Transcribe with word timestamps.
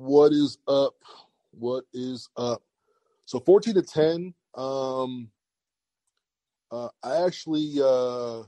What 0.00 0.32
is 0.32 0.56
up? 0.66 0.94
What 1.50 1.84
is 1.92 2.30
up? 2.34 2.62
So 3.26 3.38
14 3.38 3.74
to 3.74 3.82
10. 3.82 4.34
Um 4.54 5.30
uh 6.72 6.88
I 7.02 7.26
actually 7.26 7.74
uh 7.82 8.40
I 8.40 8.44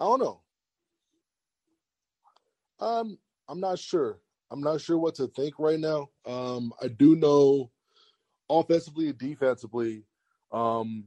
don't 0.00 0.18
know. 0.18 0.40
Um 2.80 3.16
I'm 3.48 3.60
not 3.60 3.78
sure. 3.78 4.18
I'm 4.50 4.60
not 4.60 4.80
sure 4.80 4.98
what 4.98 5.14
to 5.16 5.28
think 5.28 5.54
right 5.60 5.78
now. 5.78 6.08
Um 6.26 6.72
I 6.82 6.88
do 6.88 7.14
know 7.14 7.70
offensively 8.50 9.06
and 9.10 9.18
defensively, 9.18 10.02
um, 10.50 11.04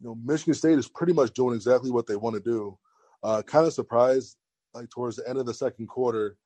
you 0.00 0.08
know, 0.08 0.18
Michigan 0.22 0.52
State 0.52 0.78
is 0.78 0.86
pretty 0.86 1.14
much 1.14 1.32
doing 1.32 1.54
exactly 1.56 1.90
what 1.90 2.06
they 2.06 2.16
want 2.16 2.36
to 2.36 2.42
do. 2.42 2.78
Uh 3.22 3.40
kind 3.40 3.66
of 3.66 3.72
surprised 3.72 4.36
like 4.74 4.90
towards 4.90 5.16
the 5.16 5.26
end 5.26 5.38
of 5.38 5.46
the 5.46 5.54
second 5.54 5.86
quarter 5.86 6.36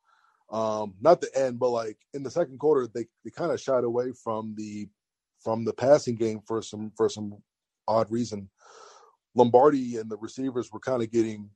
um 0.54 0.94
not 1.00 1.20
the 1.20 1.28
end 1.36 1.58
but 1.58 1.70
like 1.70 1.98
in 2.14 2.22
the 2.22 2.30
second 2.30 2.58
quarter 2.58 2.88
they, 2.94 3.04
they 3.24 3.30
kind 3.30 3.50
of 3.50 3.60
shied 3.60 3.82
away 3.82 4.12
from 4.12 4.54
the 4.56 4.86
from 5.44 5.64
the 5.64 5.72
passing 5.72 6.14
game 6.14 6.40
for 6.46 6.62
some 6.62 6.90
for 6.96 7.08
some 7.08 7.36
odd 7.86 8.10
reason. 8.10 8.48
Lombardi 9.34 9.98
and 9.98 10.10
the 10.10 10.16
receivers 10.16 10.72
were 10.72 10.80
kind 10.80 11.02
of 11.02 11.10
getting 11.10 11.50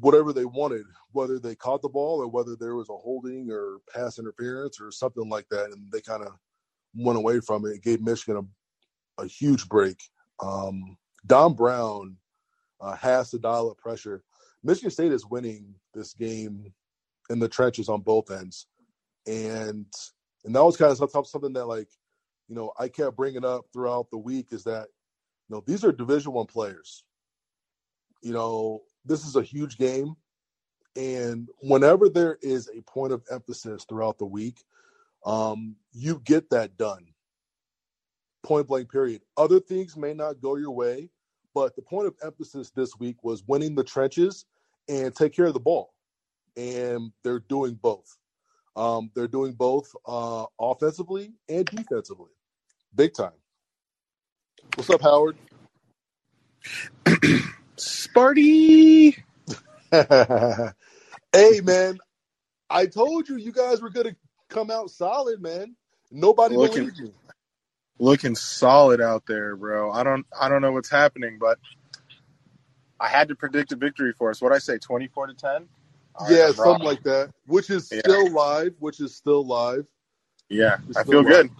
whatever 0.00 0.32
they 0.32 0.44
wanted 0.44 0.84
whether 1.12 1.38
they 1.38 1.54
caught 1.54 1.82
the 1.82 1.88
ball 1.88 2.20
or 2.20 2.28
whether 2.28 2.56
there 2.56 2.74
was 2.74 2.88
a 2.88 2.96
holding 2.96 3.50
or 3.50 3.78
pass 3.92 4.18
interference 4.18 4.80
or 4.80 4.90
something 4.90 5.28
like 5.28 5.48
that 5.50 5.66
and 5.66 5.90
they 5.92 6.00
kind 6.00 6.22
of 6.24 6.32
went 6.94 7.18
away 7.18 7.40
from 7.40 7.66
it. 7.66 7.70
It 7.70 7.82
gave 7.82 8.00
michigan 8.00 8.48
a, 9.18 9.22
a 9.22 9.26
huge 9.26 9.68
break. 9.68 10.00
Um 10.40 10.96
don 11.26 11.54
brown 11.54 12.16
uh, 12.80 12.96
has 12.96 13.30
to 13.30 13.38
dial 13.38 13.70
up 13.70 13.78
pressure. 13.78 14.22
Michigan 14.62 14.90
state 14.90 15.12
is 15.12 15.26
winning 15.26 15.74
this 15.92 16.14
game 16.14 16.72
in 17.30 17.38
the 17.38 17.48
trenches 17.48 17.88
on 17.88 18.00
both 18.00 18.30
ends, 18.30 18.66
and 19.26 19.86
and 20.44 20.54
that 20.54 20.64
was 20.64 20.76
kind 20.76 20.96
of 20.98 21.26
something 21.26 21.52
that 21.52 21.66
like 21.66 21.88
you 22.48 22.54
know 22.54 22.72
I 22.78 22.88
kept 22.88 23.16
bringing 23.16 23.44
up 23.44 23.66
throughout 23.72 24.10
the 24.10 24.18
week 24.18 24.48
is 24.52 24.64
that 24.64 24.88
you 25.48 25.56
know 25.56 25.62
these 25.66 25.84
are 25.84 25.92
Division 25.92 26.32
One 26.32 26.46
players. 26.46 27.04
You 28.22 28.32
know 28.32 28.82
this 29.04 29.24
is 29.24 29.36
a 29.36 29.42
huge 29.42 29.78
game, 29.78 30.14
and 30.94 31.48
whenever 31.60 32.08
there 32.08 32.38
is 32.42 32.70
a 32.76 32.82
point 32.82 33.12
of 33.12 33.22
emphasis 33.30 33.84
throughout 33.88 34.18
the 34.18 34.26
week, 34.26 34.62
um, 35.24 35.76
you 35.92 36.20
get 36.24 36.48
that 36.50 36.76
done. 36.76 37.06
Point 38.42 38.68
blank. 38.68 38.90
Period. 38.90 39.22
Other 39.36 39.58
things 39.58 39.96
may 39.96 40.14
not 40.14 40.40
go 40.40 40.56
your 40.56 40.70
way, 40.70 41.10
but 41.54 41.74
the 41.74 41.82
point 41.82 42.06
of 42.06 42.14
emphasis 42.22 42.70
this 42.70 42.96
week 42.98 43.16
was 43.24 43.42
winning 43.48 43.74
the 43.74 43.82
trenches 43.82 44.44
and 44.88 45.14
take 45.14 45.34
care 45.34 45.46
of 45.46 45.54
the 45.54 45.60
ball 45.60 45.95
and 46.56 47.12
they're 47.22 47.40
doing 47.40 47.74
both. 47.74 48.16
Um, 48.76 49.10
they're 49.14 49.28
doing 49.28 49.52
both 49.52 49.94
uh, 50.06 50.44
offensively 50.60 51.32
and 51.48 51.64
defensively, 51.66 52.30
big 52.94 53.14
time. 53.14 53.32
What's 54.74 54.90
up, 54.90 55.02
Howard? 55.02 55.36
Sparty. 57.76 59.16
hey, 61.32 61.60
man, 61.62 61.98
I 62.68 62.86
told 62.86 63.28
you 63.28 63.36
you 63.36 63.52
guys 63.52 63.80
were 63.80 63.90
gonna 63.90 64.16
come 64.50 64.70
out 64.70 64.90
solid, 64.90 65.40
man. 65.40 65.76
Nobody 66.10 66.56
looking, 66.56 66.82
believed 66.82 67.00
me. 67.00 67.12
Looking 67.98 68.34
solid 68.34 69.00
out 69.00 69.24
there, 69.26 69.56
bro. 69.56 69.90
I 69.90 70.02
don't, 70.02 70.26
I 70.38 70.48
don't 70.48 70.60
know 70.60 70.72
what's 70.72 70.90
happening, 70.90 71.38
but 71.40 71.58
I 73.00 73.08
had 73.08 73.28
to 73.28 73.34
predict 73.34 73.72
a 73.72 73.76
victory 73.76 74.12
for 74.12 74.30
us. 74.30 74.42
What 74.42 74.52
I 74.52 74.58
say, 74.58 74.78
twenty-four 74.78 75.28
to 75.28 75.34
ten. 75.34 75.68
All 76.18 76.30
yeah, 76.30 76.46
right, 76.46 76.54
something 76.54 76.86
like 76.86 77.02
that. 77.04 77.32
Which 77.46 77.70
is 77.70 77.90
yeah. 77.92 78.00
still 78.00 78.30
live. 78.30 78.74
Which 78.78 79.00
is 79.00 79.14
still 79.14 79.44
live. 79.46 79.86
Yeah, 80.48 80.78
I 80.96 81.04
feel 81.04 81.22
live. 81.22 81.26
good. 81.26 81.50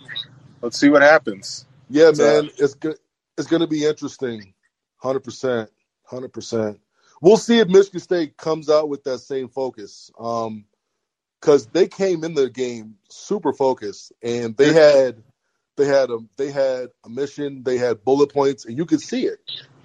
Let's 0.63 0.79
see 0.79 0.89
what 0.89 1.03
happens. 1.03 1.67
Yeah, 1.89 2.09
it's, 2.09 2.19
man, 2.19 2.47
uh, 2.47 2.49
it's 2.59 2.75
good. 2.75 2.97
It's 3.39 3.47
going 3.47 3.61
to 3.61 3.67
be 3.67 3.85
interesting. 3.85 4.55
Hundred 4.97 5.21
percent. 5.21 5.71
Hundred 6.05 6.33
percent. 6.33 6.81
We'll 7.21 7.37
see 7.37 7.59
if 7.59 7.69
Michigan 7.69 8.01
State 8.01 8.37
comes 8.37 8.69
out 8.69 8.89
with 8.89 9.05
that 9.05 9.19
same 9.19 9.49
focus. 9.49 10.11
Um, 10.19 10.65
because 11.41 11.67
they 11.67 11.87
came 11.87 12.25
in 12.25 12.35
the 12.35 12.51
game 12.51 12.97
super 13.09 13.53
focused, 13.53 14.13
and 14.23 14.57
they 14.57 14.73
had 14.73 15.23
they 15.77 15.87
had 15.87 16.11
a 16.11 16.19
they 16.37 16.51
had 16.51 16.89
a 17.05 17.09
mission. 17.09 17.63
They 17.63 17.79
had 17.79 18.05
bullet 18.05 18.33
points, 18.33 18.65
and 18.65 18.77
you 18.77 18.87
could 18.87 19.01
see 19.01 19.27
it. 19.27 19.39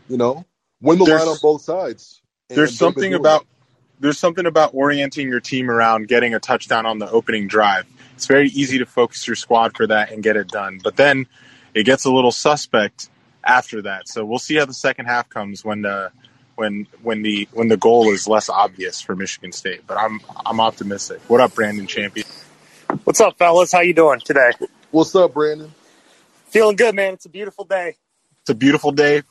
You 0.08 0.18
know, 0.18 0.46
win 0.82 0.98
the 0.98 1.06
line 1.06 1.28
on 1.28 1.38
both 1.42 1.62
sides. 1.62 2.22
There's 2.50 2.78
something 2.78 3.14
about 3.14 3.46
there's 4.01 4.17
something 4.17 4.45
about 4.45 4.73
orienting 4.73 5.29
your 5.29 5.39
team 5.39 5.69
around 5.69 6.07
getting 6.07 6.34
a 6.34 6.39
touchdown 6.39 6.85
on 6.85 6.97
the 7.00 7.09
opening 7.09 7.47
drive. 7.47 7.85
It's 8.16 8.25
very 8.25 8.50
easy 8.50 8.79
to 8.79 8.85
focus 8.85 9.25
your 9.28 9.35
squad 9.35 9.78
for 9.78 9.88
that 9.88 10.12
and 10.12 10.22
get 10.22 10.35
it 10.35 10.47
done. 10.47 10.79
But 10.84 10.97
then 10.97 11.28
it 11.73 11.84
gets 11.84 12.06
a 12.06 12.11
little 12.11 12.31
suspect 12.31 13.09
after 13.44 13.84
that. 13.84 14.07
So 14.07 14.25
we'll 14.25 14.40
see 14.40 14.56
how 14.56 14.66
the 14.66 14.73
second 14.73 15.06
half 15.06 15.29
comes 15.29 15.63
when 15.63 15.84
the 15.84 16.11
when 16.56 16.88
when 17.01 17.22
the 17.22 17.47
when 17.53 17.67
the 17.67 17.78
goal 17.78 18.11
is 18.11 18.28
less 18.28 18.50
obvious 18.50 19.01
for 19.01 19.16
Michigan 19.16 19.51
State. 19.51 19.85
But 19.88 19.97
I'm 19.97 20.19
I'm 20.45 20.59
optimistic. 20.59 21.22
What 21.28 21.40
up, 21.40 21.53
Brandon 21.53 21.88
Champion? 21.88 22.28
What's 23.03 23.22
up, 23.22 23.38
fellas? 23.38 23.72
How 23.72 23.81
you 23.81 23.94
doing 23.94 24.19
today? 24.19 24.51
What's 24.90 25.16
up, 25.16 25.34
Brandon? 25.34 25.72
Feeling 26.47 26.75
good, 26.75 26.95
man. 26.95 27.13
It's 27.13 27.25
a 27.25 27.29
beautiful 27.29 27.66
day. 27.66 27.95
It's 28.41 28.50
a 28.50 28.56
beautiful 28.56 28.91
day 28.91 29.22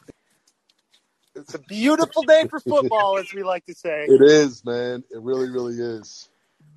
it's 1.34 1.54
a 1.54 1.58
beautiful 1.58 2.22
day 2.22 2.46
for 2.48 2.60
football, 2.60 3.18
as 3.18 3.32
we 3.32 3.42
like 3.42 3.66
to 3.66 3.74
say. 3.74 4.06
It 4.08 4.22
is, 4.22 4.64
man. 4.64 5.04
It 5.10 5.20
really, 5.20 5.48
really 5.48 5.74
is. 5.74 6.28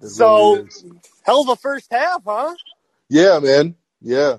It 0.02 0.10
so, 0.10 0.54
really 0.56 0.66
is. 0.68 0.86
hell 1.24 1.42
of 1.42 1.50
a 1.50 1.56
first 1.56 1.92
half, 1.92 2.22
huh? 2.26 2.56
Yeah, 3.10 3.40
man. 3.40 3.76
Yeah. 4.02 4.38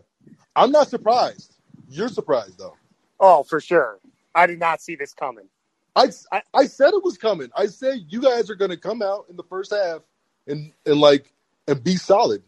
I'm 0.57 0.71
not 0.71 0.89
surprised. 0.89 1.57
You're 1.89 2.09
surprised, 2.09 2.59
though. 2.59 2.77
Oh, 3.19 3.43
for 3.43 3.61
sure. 3.61 3.99
I 4.35 4.47
did 4.47 4.59
not 4.59 4.81
see 4.81 4.97
this 4.97 5.13
coming. 5.13 5.49
I, 5.97 6.11
I, 6.33 6.43
I 6.53 6.67
said 6.67 6.93
it 6.93 7.05
was 7.05 7.19
coming. 7.19 7.51
I 7.57 7.67
said 7.67 8.05
you 8.09 8.21
guys 8.21 8.51
are 8.51 8.57
going 8.57 8.71
to 8.71 8.77
come 8.77 9.03
out 9.03 9.27
in 9.31 9.37
the 9.37 9.45
first 9.45 9.73
half 9.73 10.03
and, 10.47 10.73
and 10.85 11.01
like 11.01 11.33
and 11.69 11.83
be 11.83 11.97
solid. 11.97 12.43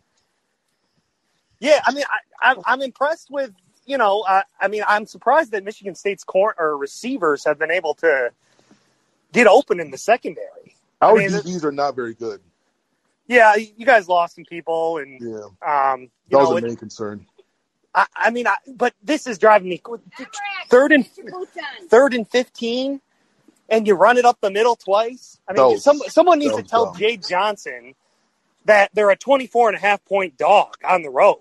Yeah, 1.60 1.80
I 1.86 1.92
mean, 1.92 2.04
I, 2.42 2.52
I, 2.52 2.56
I'm 2.66 2.82
impressed 2.82 3.30
with 3.30 3.52
you 3.86 3.98
know, 3.98 4.20
uh, 4.28 4.42
I 4.60 4.68
mean, 4.68 4.82
I'm 4.86 5.06
surprised 5.06 5.52
that 5.52 5.64
Michigan 5.64 5.94
State's 5.94 6.24
court 6.24 6.56
or 6.58 6.76
receivers 6.76 7.44
have 7.44 7.58
been 7.58 7.70
able 7.70 7.94
to 7.94 8.30
get 9.32 9.46
open 9.46 9.80
in 9.80 9.90
the 9.90 9.98
secondary. 9.98 10.76
Our 11.00 11.16
I 11.16 11.18
mean, 11.18 11.30
DBs 11.30 11.64
are 11.64 11.72
not 11.72 11.94
very 11.94 12.14
good. 12.14 12.40
Yeah, 13.28 13.56
you 13.56 13.84
guys 13.84 14.08
lost 14.08 14.36
some 14.36 14.44
people, 14.44 14.98
and 14.98 15.20
yeah, 15.20 15.92
um, 15.92 16.10
that 16.30 16.38
was 16.38 16.50
know, 16.50 16.56
a 16.58 16.60
main 16.60 16.72
it, 16.72 16.78
concern. 16.78 17.26
I, 17.94 18.06
I 18.14 18.30
mean, 18.30 18.46
I, 18.46 18.56
but 18.68 18.94
this 19.02 19.26
is 19.26 19.38
driving 19.38 19.68
me 19.68 19.82
third 20.68 20.92
and 20.92 21.08
third 21.88 22.14
and 22.14 22.28
fifteen, 22.28 23.00
and 23.68 23.86
you 23.86 23.94
run 23.94 24.16
it 24.16 24.24
up 24.24 24.38
the 24.40 24.50
middle 24.50 24.76
twice. 24.76 25.40
I 25.48 25.54
mean, 25.54 25.62
was, 25.62 25.84
some, 25.84 25.98
someone 26.06 26.38
needs 26.38 26.56
to 26.56 26.62
tell 26.62 26.86
dumb. 26.86 26.96
Jay 26.98 27.16
Johnson 27.16 27.94
that 28.66 28.90
they're 28.94 29.10
a 29.10 29.16
24 29.16 29.70
and 29.70 29.78
a 29.78 29.80
half 29.80 30.04
point 30.04 30.36
dog 30.36 30.74
on 30.84 31.02
the 31.02 31.10
road. 31.10 31.38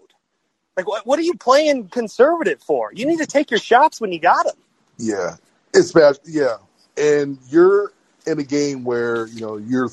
Like, 0.78 0.88
what, 0.88 1.06
what 1.06 1.18
are 1.20 1.24
you 1.24 1.36
playing 1.36 1.88
conservative 1.88 2.62
for? 2.62 2.92
You 2.94 3.06
need 3.06 3.20
to 3.20 3.26
take 3.26 3.50
your 3.50 3.60
shots 3.60 4.02
when 4.02 4.12
you 4.12 4.20
got 4.20 4.46
them. 4.46 4.56
Yeah, 4.98 5.38
it's 5.74 5.94
bad. 5.94 6.20
Yeah, 6.26 6.58
and 6.98 7.38
you're 7.50 7.94
in 8.28 8.40
a 8.40 8.44
game 8.44 8.84
where 8.84 9.28
you 9.28 9.42
know 9.42 9.58
you're 9.58 9.90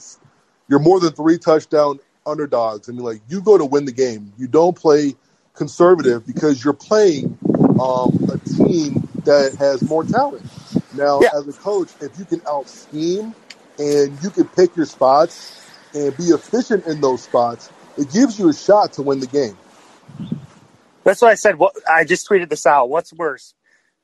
you're 0.69 0.81
more 0.81 0.99
than 0.99 1.13
three 1.13 1.39
touchdown 1.39 2.01
underdogs. 2.27 2.89
I 2.89 2.93
mean, 2.93 3.03
like 3.03 3.21
you 3.29 3.41
go 3.41 3.59
to 3.59 3.65
win 3.65 3.85
the 3.85 3.93
game. 3.93 4.33
You 4.39 4.49
don't 4.49 4.77
play 4.77 5.15
conservative 5.55 6.27
because 6.27 6.65
you're 6.65 6.73
playing 6.73 7.39
um, 7.81 8.29
a 8.33 8.39
team 8.49 9.09
that 9.25 9.55
has 9.59 9.83
more 9.83 10.05
talent. 10.05 10.45
Now, 10.95 11.21
yeah. 11.21 11.31
as 11.37 11.47
a 11.47 11.53
coach, 11.53 11.91
if 12.01 12.19
you 12.19 12.25
can 12.25 12.43
out 12.49 12.69
scheme 12.69 13.35
and 13.79 14.19
you 14.23 14.31
can 14.31 14.49
pick 14.49 14.77
your 14.77 14.87
spots 14.87 15.71
and 15.95 16.17
be 16.17 16.25
efficient 16.25 16.87
in 16.87 17.01
those 17.01 17.23
spots, 17.23 17.71
it 17.97 18.11
gives 18.13 18.39
you 18.39 18.49
a 18.49 18.55
shot 18.55 18.95
to 18.95 19.03
win 19.03 19.21
the 19.21 19.27
game. 19.27 19.57
That's 21.05 21.21
what 21.21 21.31
I 21.31 21.35
said. 21.35 21.59
What 21.59 21.75
I 21.89 22.05
just 22.05 22.29
tweeted 22.29 22.49
this 22.49 22.67
out. 22.67 22.89
What's 22.89 23.13
worse, 23.13 23.55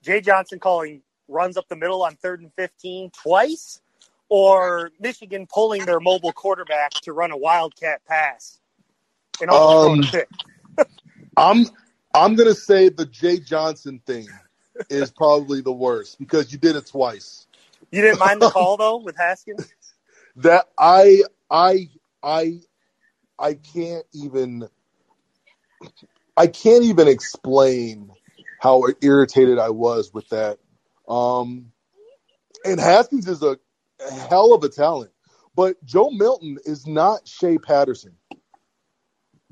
Jay 0.02 0.20
Johnson 0.20 0.58
calling 0.58 1.02
runs 1.28 1.56
up 1.56 1.68
the 1.68 1.76
middle 1.76 2.02
on 2.02 2.16
third 2.16 2.40
and 2.40 2.52
fifteen 2.54 3.10
twice, 3.10 3.80
or 4.28 4.90
Michigan 5.00 5.46
pulling 5.52 5.84
their 5.84 6.00
mobile 6.00 6.32
quarterback 6.32 6.92
to 7.02 7.12
run 7.12 7.30
a 7.30 7.36
wildcat 7.36 8.04
pass. 8.06 8.58
And 9.40 9.50
um, 9.50 10.02
I'm 11.36 11.66
I'm 12.14 12.34
gonna 12.34 12.54
say 12.54 12.88
the 12.88 13.06
Jay 13.06 13.38
Johnson 13.38 14.00
thing 14.06 14.26
is 14.90 15.10
probably 15.10 15.60
the 15.60 15.72
worst 15.72 16.18
because 16.18 16.52
you 16.52 16.58
did 16.58 16.76
it 16.76 16.86
twice. 16.86 17.46
You 17.92 18.02
didn't 18.02 18.18
mind 18.18 18.42
the 18.42 18.46
call 18.50 18.76
though 18.76 18.96
with 18.98 19.16
Haskins. 19.16 19.72
that 20.36 20.66
I 20.76 21.22
I 21.50 21.88
I 22.22 22.60
I 23.38 23.54
can't 23.54 24.04
even 24.12 24.68
I 26.38 26.46
can't 26.46 26.84
even 26.84 27.08
explain 27.08 28.12
how 28.60 28.84
irritated 29.02 29.58
I 29.58 29.70
was 29.70 30.14
with 30.14 30.28
that. 30.28 30.58
Um, 31.08 31.72
and 32.64 32.78
Haskins 32.78 33.26
is 33.26 33.42
a 33.42 33.58
hell 34.28 34.54
of 34.54 34.62
a 34.62 34.68
talent, 34.68 35.10
but 35.56 35.82
Joe 35.84 36.10
Milton 36.10 36.58
is 36.64 36.86
not 36.86 37.26
Shea 37.26 37.58
Patterson. 37.58 38.14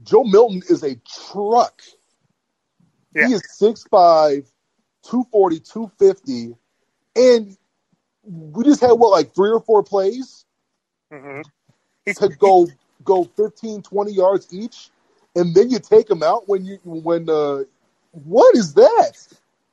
Joe 0.04 0.22
Milton 0.22 0.62
is 0.68 0.84
a 0.84 0.96
truck. 1.32 1.82
Yeah. 3.14 3.28
He 3.28 3.34
is 3.34 3.42
6'5, 3.60 4.46
240, 5.02 5.60
250, 5.60 6.54
and 7.16 7.56
we 8.22 8.64
just 8.64 8.80
had 8.80 8.92
what 8.92 9.10
like 9.10 9.34
three 9.34 9.50
or 9.50 9.60
four 9.60 9.82
plays 9.82 10.44
mm-hmm. 11.12 11.40
to 12.12 12.28
go 12.36 12.68
go 13.02 13.24
15, 13.24 13.82
20 13.82 14.12
yards 14.12 14.52
each, 14.52 14.90
and 15.36 15.54
then 15.54 15.70
you 15.70 15.78
take 15.78 16.10
him 16.10 16.22
out 16.22 16.48
when 16.48 16.64
you 16.64 16.78
when 16.82 17.28
uh, 17.28 17.62
what 18.10 18.56
is 18.56 18.74
that? 18.74 19.12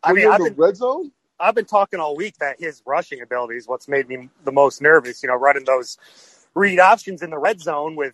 When 0.06 0.12
I 0.12 0.14
mean, 0.14 0.28
I've 0.28 0.40
been, 0.40 0.56
red 0.56 0.78
zone. 0.78 1.12
I've 1.40 1.56
been 1.56 1.66
talking 1.66 2.00
all 2.00 2.16
week 2.16 2.38
that 2.40 2.60
his 2.60 2.84
rushing 2.86 3.22
ability 3.22 3.56
is 3.56 3.68
what's 3.68 3.88
made 3.88 4.08
me 4.08 4.30
the 4.44 4.52
most 4.52 4.82
nervous. 4.82 5.24
You 5.24 5.30
know, 5.30 5.36
running 5.36 5.64
those 5.64 5.98
read 6.54 6.80
options 6.80 7.24
in 7.24 7.30
the 7.30 7.38
red 7.38 7.62
zone 7.62 7.96
with, 7.96 8.14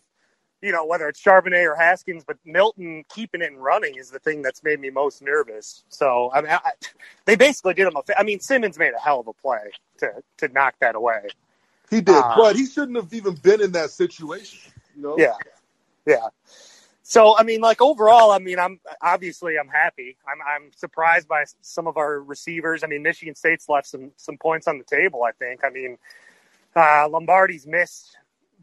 you 0.61 0.71
know, 0.71 0.85
whether 0.85 1.07
it's 1.09 1.21
Charbonnet 1.21 1.65
or 1.65 1.75
Haskins, 1.75 2.23
but 2.23 2.37
Milton 2.45 3.03
keeping 3.09 3.41
it 3.41 3.51
and 3.51 3.61
running 3.61 3.95
is 3.95 4.11
the 4.11 4.19
thing 4.19 4.41
that's 4.41 4.63
made 4.63 4.79
me 4.79 4.91
most 4.91 5.21
nervous. 5.21 5.83
So 5.89 6.31
I 6.33 6.41
mean, 6.41 6.51
I, 6.51 6.71
they 7.25 7.35
basically 7.35 7.73
did 7.73 7.87
him 7.87 7.95
a. 7.95 8.19
I 8.19 8.23
mean, 8.23 8.39
Simmons 8.39 8.77
made 8.77 8.93
a 8.93 8.99
hell 8.99 9.19
of 9.19 9.27
a 9.27 9.33
play 9.33 9.71
to 9.97 10.11
to 10.37 10.47
knock 10.49 10.75
that 10.81 10.95
away. 10.95 11.29
He 11.89 12.01
did, 12.01 12.15
uh, 12.15 12.35
but 12.37 12.55
he 12.55 12.67
shouldn't 12.67 12.97
have 12.97 13.11
even 13.11 13.33
been 13.33 13.61
in 13.61 13.71
that 13.71 13.89
situation. 13.89 14.71
You 14.95 15.01
know? 15.01 15.15
Yeah, 15.17 15.33
yeah. 16.05 16.27
So 17.09 17.35
I 17.35 17.41
mean, 17.41 17.59
like 17.59 17.81
overall, 17.81 18.29
I 18.29 18.37
mean, 18.37 18.59
I'm 18.59 18.79
obviously 19.01 19.57
I'm 19.57 19.67
happy. 19.67 20.15
I'm 20.27 20.37
I'm 20.47 20.71
surprised 20.75 21.27
by 21.27 21.45
some 21.59 21.87
of 21.87 21.97
our 21.97 22.21
receivers. 22.21 22.83
I 22.83 22.87
mean, 22.87 23.01
Michigan 23.01 23.33
State's 23.33 23.67
left 23.67 23.87
some 23.87 24.11
some 24.15 24.37
points 24.37 24.67
on 24.67 24.77
the 24.77 24.83
table. 24.83 25.23
I 25.23 25.31
think. 25.31 25.61
I 25.65 25.71
mean, 25.71 25.97
uh, 26.75 27.09
Lombardi's 27.09 27.65
missed 27.65 28.15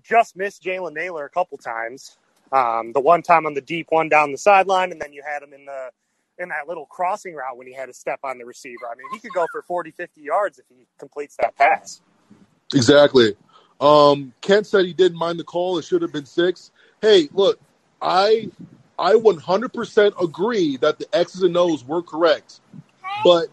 just 0.04 0.36
missed 0.36 0.62
Jalen 0.62 0.94
Nailor 0.94 1.24
a 1.24 1.28
couple 1.28 1.58
times. 1.58 2.18
Um, 2.52 2.92
the 2.92 3.00
one 3.00 3.20
time 3.20 3.46
on 3.46 3.54
the 3.54 3.60
deep 3.60 3.88
one 3.90 4.08
down 4.08 4.30
the 4.30 4.38
sideline, 4.38 4.92
and 4.92 5.02
then 5.02 5.12
you 5.12 5.24
had 5.26 5.42
him 5.42 5.52
in 5.52 5.64
the 5.64 5.90
in 6.38 6.50
that 6.50 6.68
little 6.68 6.86
crossing 6.86 7.34
route 7.34 7.56
when 7.56 7.66
he 7.66 7.72
had 7.72 7.86
to 7.86 7.94
step 7.94 8.20
on 8.22 8.38
the 8.38 8.44
receiver. 8.44 8.86
I 8.88 8.94
mean, 8.94 9.06
he 9.12 9.18
could 9.18 9.34
go 9.34 9.48
for 9.50 9.62
40, 9.62 9.90
50 9.90 10.20
yards 10.20 10.60
if 10.60 10.66
he 10.68 10.86
completes 11.00 11.34
that 11.40 11.56
pass. 11.56 12.00
Exactly. 12.72 13.34
Um, 13.80 14.32
Kent 14.40 14.68
said 14.68 14.84
he 14.84 14.92
didn't 14.92 15.18
mind 15.18 15.40
the 15.40 15.44
call. 15.44 15.78
It 15.78 15.84
should 15.84 16.02
have 16.02 16.12
been 16.12 16.26
six. 16.26 16.70
Hey, 17.02 17.28
look, 17.32 17.58
I 18.00 18.50
I 18.98 19.14
100% 19.14 20.22
agree 20.22 20.76
that 20.78 20.98
the 20.98 21.06
X's 21.16 21.42
and 21.42 21.56
O's 21.56 21.84
were 21.84 22.02
correct, 22.02 22.60
but 23.24 23.48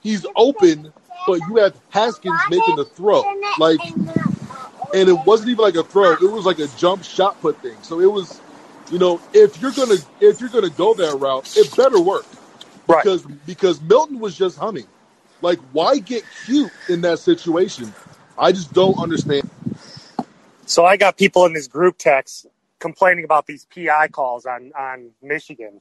he's 0.00 0.26
open. 0.36 0.92
But 1.26 1.42
you 1.42 1.56
have 1.56 1.80
Haskins 1.90 2.46
making 2.46 2.76
the 2.76 2.84
throw, 2.84 3.24
like, 3.58 3.82
and 4.94 5.08
it 5.08 5.18
wasn't 5.26 5.50
even 5.50 5.64
like 5.64 5.76
a 5.76 5.84
throw; 5.84 6.12
it 6.12 6.22
was 6.30 6.46
like 6.46 6.58
a 6.60 6.68
jump 6.68 7.04
shot 7.04 7.40
put 7.40 7.62
thing. 7.62 7.82
So 7.82 8.00
it 8.00 8.12
was, 8.12 8.42
you 8.88 8.98
know, 8.98 9.22
if 9.32 9.60
you're 9.60 9.72
gonna 9.72 9.98
if 10.20 10.40
you're 10.40 10.50
gonna 10.50 10.70
go 10.70 10.94
that 10.94 11.14
route, 11.16 11.46
it 11.54 11.76
better 11.76 12.00
work, 12.00 12.28
right? 12.88 13.04
Because 13.04 13.26
because 13.46 13.80
Milton 13.82 14.20
was 14.20 14.36
just 14.36 14.58
humming. 14.58 14.88
Like, 15.42 15.60
why 15.72 15.98
get 15.98 16.30
cute 16.30 16.72
in 16.88 17.02
that 17.02 17.20
situation? 17.20 17.96
I 18.38 18.52
just 18.52 18.72
don't 18.74 18.96
understand. 18.98 19.44
So 20.66 20.84
I 20.84 20.96
got 20.96 21.18
people 21.18 21.46
in 21.46 21.52
this 21.54 21.68
group 21.68 21.98
text 21.98 22.46
complaining 22.82 23.24
about 23.24 23.46
these 23.46 23.64
PI 23.74 24.08
calls 24.08 24.44
on 24.44 24.72
on 24.78 25.10
Michigan. 25.22 25.80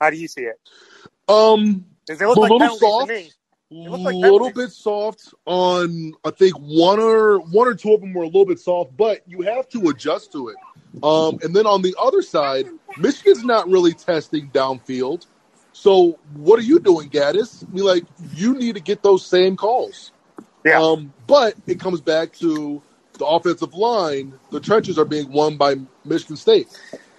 How 0.00 0.10
do 0.10 0.16
you 0.16 0.28
see 0.28 0.42
it? 0.42 0.60
Um, 1.26 1.86
it 2.08 2.20
look 2.20 2.36
like 2.36 2.50
little 2.50 2.76
soft, 2.76 3.10
a 3.10 3.74
like 3.74 4.14
little 4.14 4.52
bit 4.52 4.70
soft 4.70 5.34
on. 5.46 6.12
I 6.24 6.30
think 6.30 6.54
one 6.56 7.00
or 7.00 7.40
one 7.40 7.66
or 7.66 7.74
two 7.74 7.94
of 7.94 8.00
them 8.00 8.12
were 8.12 8.22
a 8.22 8.26
little 8.26 8.46
bit 8.46 8.60
soft, 8.60 8.96
but 8.96 9.22
you 9.26 9.42
have 9.42 9.68
to 9.70 9.88
adjust 9.88 10.30
to 10.32 10.48
it. 10.48 10.56
Um, 11.02 11.38
and 11.42 11.54
then 11.54 11.66
on 11.66 11.82
the 11.82 11.94
other 12.00 12.22
side, 12.22 12.66
Michigan's 12.98 13.44
not 13.44 13.68
really 13.68 13.92
testing 13.92 14.50
downfield. 14.50 15.26
So 15.72 16.18
what 16.34 16.58
are 16.58 16.62
you 16.62 16.78
doing, 16.78 17.08
Gattis? 17.08 17.64
I 17.66 17.72
mean, 17.72 17.84
like 17.84 18.04
you 18.34 18.54
need 18.54 18.74
to 18.74 18.80
get 18.80 19.02
those 19.02 19.24
same 19.24 19.56
calls. 19.56 20.12
Yeah. 20.64 20.80
Um, 20.80 21.12
but 21.26 21.54
it 21.66 21.80
comes 21.80 22.00
back 22.00 22.32
to 22.38 22.82
the 23.18 23.26
offensive 23.26 23.74
line, 23.74 24.32
the 24.50 24.60
trenches 24.60 24.98
are 24.98 25.04
being 25.04 25.30
won 25.30 25.56
by 25.56 25.76
Michigan 26.04 26.36
State. 26.36 26.68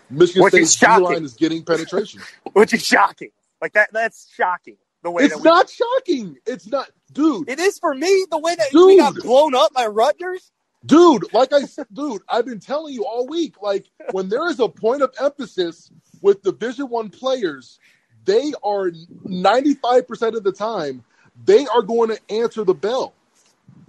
Michigan 0.09 0.43
Which 0.43 0.53
State's 0.53 0.81
line 0.81 1.23
is 1.23 1.33
getting 1.33 1.63
penetration. 1.63 2.21
Which 2.53 2.73
is 2.73 2.83
shocking. 2.83 3.29
Like 3.61 3.73
that 3.73 3.89
that's 3.91 4.29
shocking. 4.33 4.77
The 5.03 5.11
way 5.11 5.23
it's 5.23 5.35
we, 5.35 5.43
not 5.43 5.69
shocking. 5.69 6.37
It's 6.45 6.67
not 6.67 6.89
dude. 7.11 7.49
It 7.49 7.59
is 7.59 7.79
for 7.79 7.93
me 7.93 8.25
the 8.31 8.39
way 8.39 8.55
that 8.55 8.71
dude, 8.71 8.87
we 8.87 8.97
got 8.97 9.15
blown 9.15 9.55
up 9.55 9.73
by 9.73 9.85
Rutgers. 9.85 10.51
Dude, 10.85 11.33
like 11.33 11.51
I 11.51 11.63
said, 11.63 11.87
dude, 11.91 12.21
I've 12.29 12.45
been 12.45 12.59
telling 12.61 12.93
you 12.93 13.05
all 13.05 13.27
week, 13.27 13.61
like 13.61 13.85
when 14.11 14.29
there 14.29 14.47
is 14.49 14.59
a 14.59 14.69
point 14.69 15.01
of 15.01 15.13
emphasis 15.21 15.91
with 16.21 16.41
Division 16.41 16.87
One 16.87 17.09
players, 17.09 17.79
they 18.23 18.53
are 18.63 18.91
95% 18.91 20.37
of 20.37 20.43
the 20.43 20.53
time, 20.53 21.03
they 21.43 21.65
are 21.67 21.81
going 21.81 22.09
to 22.09 22.19
answer 22.29 22.63
the 22.63 22.73
bell. 22.73 23.13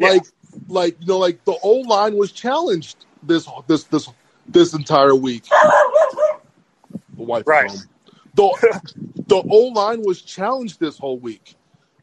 Like 0.01 0.25
like 0.69 0.97
you 1.01 1.07
know, 1.07 1.19
like 1.19 1.45
the 1.45 1.57
O 1.63 1.77
line 1.81 2.17
was 2.17 2.33
challenged 2.33 3.07
this 3.23 3.49
this 3.67 3.85
this 3.85 4.09
this 4.47 4.75
entire 4.75 5.15
week. 5.15 5.45
The 7.17 7.23
wife 7.23 7.47
right. 7.47 7.71
The 8.35 8.81
the 9.27 9.37
O 9.37 9.69
line 9.69 10.03
was 10.03 10.23
challenged 10.23 10.81
this 10.81 10.99
whole 10.99 11.19
week. 11.19 11.55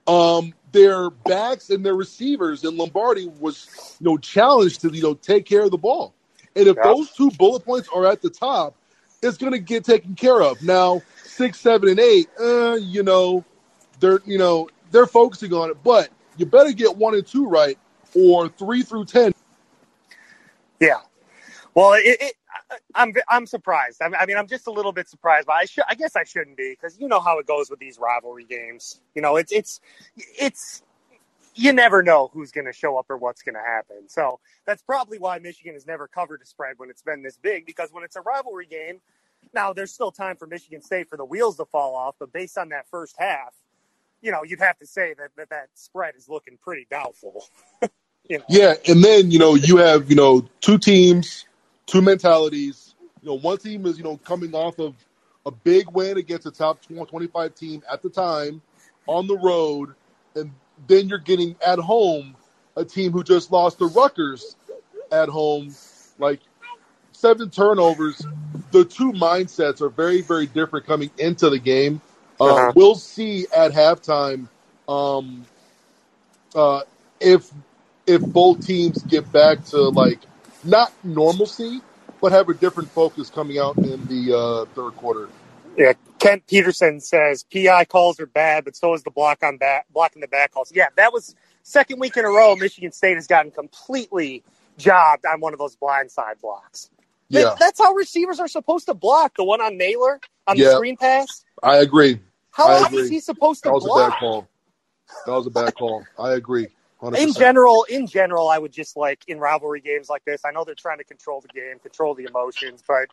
Um, 0.07 0.53
their 0.71 1.09
backs 1.09 1.69
and 1.69 1.85
their 1.85 1.95
receivers 1.95 2.63
in 2.63 2.77
Lombardi 2.77 3.27
was 3.39 3.97
you 3.99 4.05
know 4.05 4.17
challenged 4.17 4.81
to 4.81 4.89
you 4.89 5.01
know 5.01 5.13
take 5.13 5.45
care 5.45 5.63
of 5.63 5.71
the 5.71 5.77
ball. 5.77 6.13
And 6.55 6.67
if 6.67 6.75
yeah. 6.75 6.83
those 6.83 7.11
two 7.11 7.29
bullet 7.31 7.63
points 7.65 7.88
are 7.94 8.05
at 8.05 8.21
the 8.21 8.29
top, 8.29 8.75
it's 9.21 9.37
going 9.37 9.54
to 9.54 9.59
get 9.59 9.85
taken 9.85 10.16
care 10.16 10.42
of. 10.42 10.61
Now 10.63 11.01
six, 11.23 11.59
seven, 11.59 11.89
and 11.89 11.99
eight, 11.99 12.30
uh, 12.39 12.75
you 12.75 13.04
know, 13.04 13.45
they're 13.99 14.21
you 14.25 14.37
know 14.37 14.69
they're 14.92 15.07
focusing 15.07 15.54
on 15.54 15.69
it, 15.69 15.77
but 15.83 16.09
you 16.37 16.45
better 16.45 16.71
get 16.71 16.95
one 16.95 17.16
and 17.16 17.25
two 17.25 17.47
right 17.47 17.77
or 18.18 18.50
three 18.50 18.83
through 18.83 19.06
ten. 19.06 19.33
Yeah. 20.80 20.97
Well, 21.76 21.94
it, 21.94 22.18
it, 22.19 22.33
I'm 22.95 23.14
I'm 23.30 23.45
surprised. 23.45 24.02
I 24.02 24.26
mean, 24.26 24.38
I'm 24.38 24.47
just 24.47 24.68
a 24.68 24.71
little 24.71 24.92
bit 24.92 25.07
surprised, 25.07 25.47
but 25.47 25.54
I 25.54 25.66
should 25.66 25.83
I 25.88 25.95
guess 25.95 26.16
I 26.16 26.24
shouldn't 26.24 26.57
be 26.57 26.71
because 26.71 27.00
you 27.00 27.07
know 27.07 27.19
how 27.19 27.40
it 27.40 27.45
goes 27.45 27.69
with 27.69 27.80
these 27.80 28.00
rivalry 28.00 28.45
games. 28.45 29.00
You 29.16 29.21
know, 29.21 29.36
it's 29.36 29.52
it's 29.52 29.80
it's 30.16 30.83
you 31.56 31.74
never 31.74 32.04
know 32.04 32.30
who's 32.33 32.52
going 32.52 32.66
to 32.66 32.74
show 32.74 32.97
up 32.97 33.07
or 33.09 33.18
what's 33.18 33.42
going 33.42 33.56
to 33.56 33.62
happen. 33.62 34.07
So 34.07 34.40
that's 34.66 34.83
probably 34.83 35.18
why 35.18 35.40
Michigan 35.40 35.74
has 35.74 35.88
never 35.88 36.07
covered 36.07 36.42
a 36.42 36.45
spread 36.45 36.76
when 36.78 36.90
it's 36.90 37.02
been 37.02 37.24
this 37.24 37.38
big 37.38 37.66
because 37.66 37.90
when 37.92 38.04
it's 38.04 38.16
a 38.16 38.21
rivalry 38.21 38.68
game, 38.68 39.02
now 39.54 39.74
there's 39.74 39.92
still 39.92 40.12
time 40.12 40.36
for 40.36 40.45
Michigan 40.45 40.81
State 40.81 41.09
for 41.09 41.18
the 41.18 41.26
wheels 41.26 41.57
to 41.57 41.66
fall 41.66 41.95
off, 41.95 42.16
but 42.19 42.31
based 42.31 42.57
on 42.57 42.69
that 42.69 42.86
first 42.90 43.16
half, 43.18 43.56
you 44.21 44.31
know, 44.31 44.44
you'd 44.44 44.59
have 44.59 44.78
to 44.80 44.86
say 44.86 45.16
that 45.18 45.30
that, 45.38 45.50
that 45.50 45.69
spread 45.74 46.16
is 46.16 46.30
looking 46.30 46.57
pretty 46.57 46.86
doubtful. 46.90 47.45
You 48.30 48.40
know? 48.40 48.44
Yeah, 48.50 48.74
and 48.88 49.04
then 49.04 49.31
you 49.31 49.40
know 49.40 49.56
you 49.56 49.78
have 49.78 50.10
you 50.10 50.16
know 50.16 50.48
two 50.62 50.78
teams, 50.78 51.46
two 51.86 52.02
mentalities. 52.02 52.96
You 53.22 53.30
know, 53.30 53.36
one 53.36 53.57
team 53.57 53.86
is 53.86 53.98
you 53.98 54.04
know 54.04 54.18
coming 54.18 54.54
off 54.54 54.80
of 54.80 54.96
a 55.46 55.52
big 55.52 55.90
win 55.92 56.18
against 56.18 56.46
a 56.46 56.52
top 56.52 56.81
twenty-five 56.86 57.56
team 57.56 57.84
at 57.92 58.02
the 58.02 58.10
time 58.10 58.62
on 59.07 59.28
the 59.28 59.38
road, 59.38 59.96
and 60.36 60.52
then 60.88 61.07
you're 61.07 61.19
getting 61.19 61.56
at 61.66 61.80
home 61.80 62.36
a 62.76 62.86
team 62.86 63.12
who 63.12 63.24
just 63.24 63.52
lost 63.52 63.80
to 63.80 63.88
Rutgers 63.88 64.56
at 65.12 65.30
home, 65.30 65.74
like 66.19 66.40
seven 67.12 67.50
turnovers. 67.50 68.26
The 68.72 68.86
two 68.86 69.12
mindsets 69.14 69.81
are 69.81 69.90
very, 69.90 70.22
very 70.22 70.46
different 70.46 70.86
coming 70.86 71.10
into 71.18 71.50
the 71.50 71.60
game. 71.60 72.02
Uh, 72.40 72.46
uh-huh. 72.46 72.74
We'll 72.76 72.96
see 72.96 73.48
at 73.56 73.72
halftime 73.72 74.48
um, 74.88 75.46
uh, 76.54 76.81
if 77.19 77.52
if 78.07 78.21
both 78.21 78.66
teams 78.66 79.04
get 79.04 79.31
back 79.31 79.64
to 79.66 79.78
like 79.90 80.19
not 80.64 80.92
normalcy, 81.04 81.81
but 82.21 82.31
have 82.31 82.49
a 82.49 82.54
different 82.54 82.90
focus 82.90 83.30
coming 83.30 83.59
out 83.59 83.78
in 83.78 84.06
the 84.07 84.35
uh, 84.35 84.66
third 84.73 84.92
quarter. 84.95 85.30
Yeah, 85.78 85.94
Kent 86.18 86.47
Peterson 86.47 86.99
says 86.99 87.44
PI 87.54 87.85
calls 87.85 88.19
are 88.19 88.26
bad, 88.26 88.66
but 88.66 88.76
so 88.76 88.94
is 88.94 89.04
the 89.04 89.11
block 89.11 89.44
on 89.44 89.57
back 89.57 89.85
blocking 89.94 90.21
the 90.21 90.28
back 90.28 90.52
calls. 90.52 90.71
Yeah, 90.73 90.87
that 90.95 91.14
was 91.14 91.35
second 91.64 91.99
week 91.99 92.18
in 92.18 92.26
a 92.26 92.30
row, 92.30 92.56
Michigan 92.56 92.92
State 92.92 93.16
has 93.16 93.28
gotten 93.28 93.52
completely 93.52 94.44
jobbed 94.78 95.26
on 95.26 95.40
one 95.40 95.54
of 95.54 95.59
those 95.59 95.76
blindside 95.76 96.40
blocks. 96.42 96.90
Yeah. 97.30 97.56
That's 97.59 97.80
how 97.80 97.94
receivers 97.94 98.40
are 98.40 98.47
supposed 98.47 98.85
to 98.87 98.94
block. 98.94 99.35
The 99.35 99.44
one 99.44 99.61
on 99.61 99.78
Nailor 99.78 100.19
on 100.47 100.57
Yeah. 100.57 100.66
the 100.66 100.76
screen 100.76 100.97
pass. 100.97 101.44
I 101.61 101.78
agree. 101.78 102.19
How 102.52 102.68
I 102.68 102.76
else 102.78 102.87
agree. 102.87 103.02
is 103.02 103.09
he 103.09 103.19
supposed 103.19 103.64
to 103.64 103.69
block? 103.69 103.81
That 103.83 103.87
was 103.90 103.97
a 104.07 104.09
bad 104.09 104.19
call. 104.19 104.47
That 105.26 105.31
was 105.33 105.47
a 105.47 105.49
bad 105.52 105.76
call. 105.76 106.06
I 106.18 106.33
agree. 106.33 106.68
100%. 107.01 107.19
in 107.21 107.33
general, 107.33 107.85
in 107.89 108.07
general, 108.07 108.49
I 108.49 108.59
would 108.59 108.73
just 108.73 108.97
like 108.97 109.23
in 109.27 109.39
rivalry 109.39 109.81
games 109.81 110.09
like 110.09 110.25
this. 110.25 110.42
I 110.45 110.51
know 110.51 110.66
they're 110.66 110.75
trying 110.75 110.99
to 110.99 111.06
control 111.06 111.42
the 111.42 111.49
game, 111.49 111.80
control 111.80 112.16
the 112.16 112.25
emotions, 112.25 112.83
but 112.87 113.09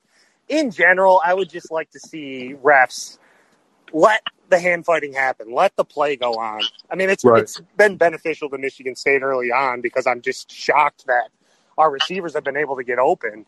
in 0.48 0.70
general, 0.70 1.20
I 1.24 1.34
would 1.34 1.50
just 1.50 1.70
like 1.70 1.90
to 1.92 2.00
see 2.00 2.54
refs 2.62 3.18
let 3.92 4.22
the 4.50 4.58
hand 4.60 4.84
fighting 4.86 5.12
happen, 5.14 5.52
let 5.52 5.76
the 5.76 5.84
play 5.84 6.16
go 6.16 6.38
on. 6.38 6.70
I 6.90 6.96
mean, 6.96 7.10
it's 7.10 7.24
Right. 7.24 7.36
it's 7.36 7.60
been 7.76 7.96
beneficial 7.96 8.50
to 8.50 8.58
Michigan 8.58 8.96
State 8.96 9.22
early 9.22 9.52
on 9.52 9.80
because 9.80 10.06
I'm 10.06 10.22
just 10.22 10.52
shocked 10.52 11.06
that 11.06 11.30
our 11.78 11.90
receivers 11.90 12.34
have 12.34 12.44
been 12.44 12.56
able 12.58 12.76
to 12.76 12.84
get 12.84 12.98
open. 12.98 13.46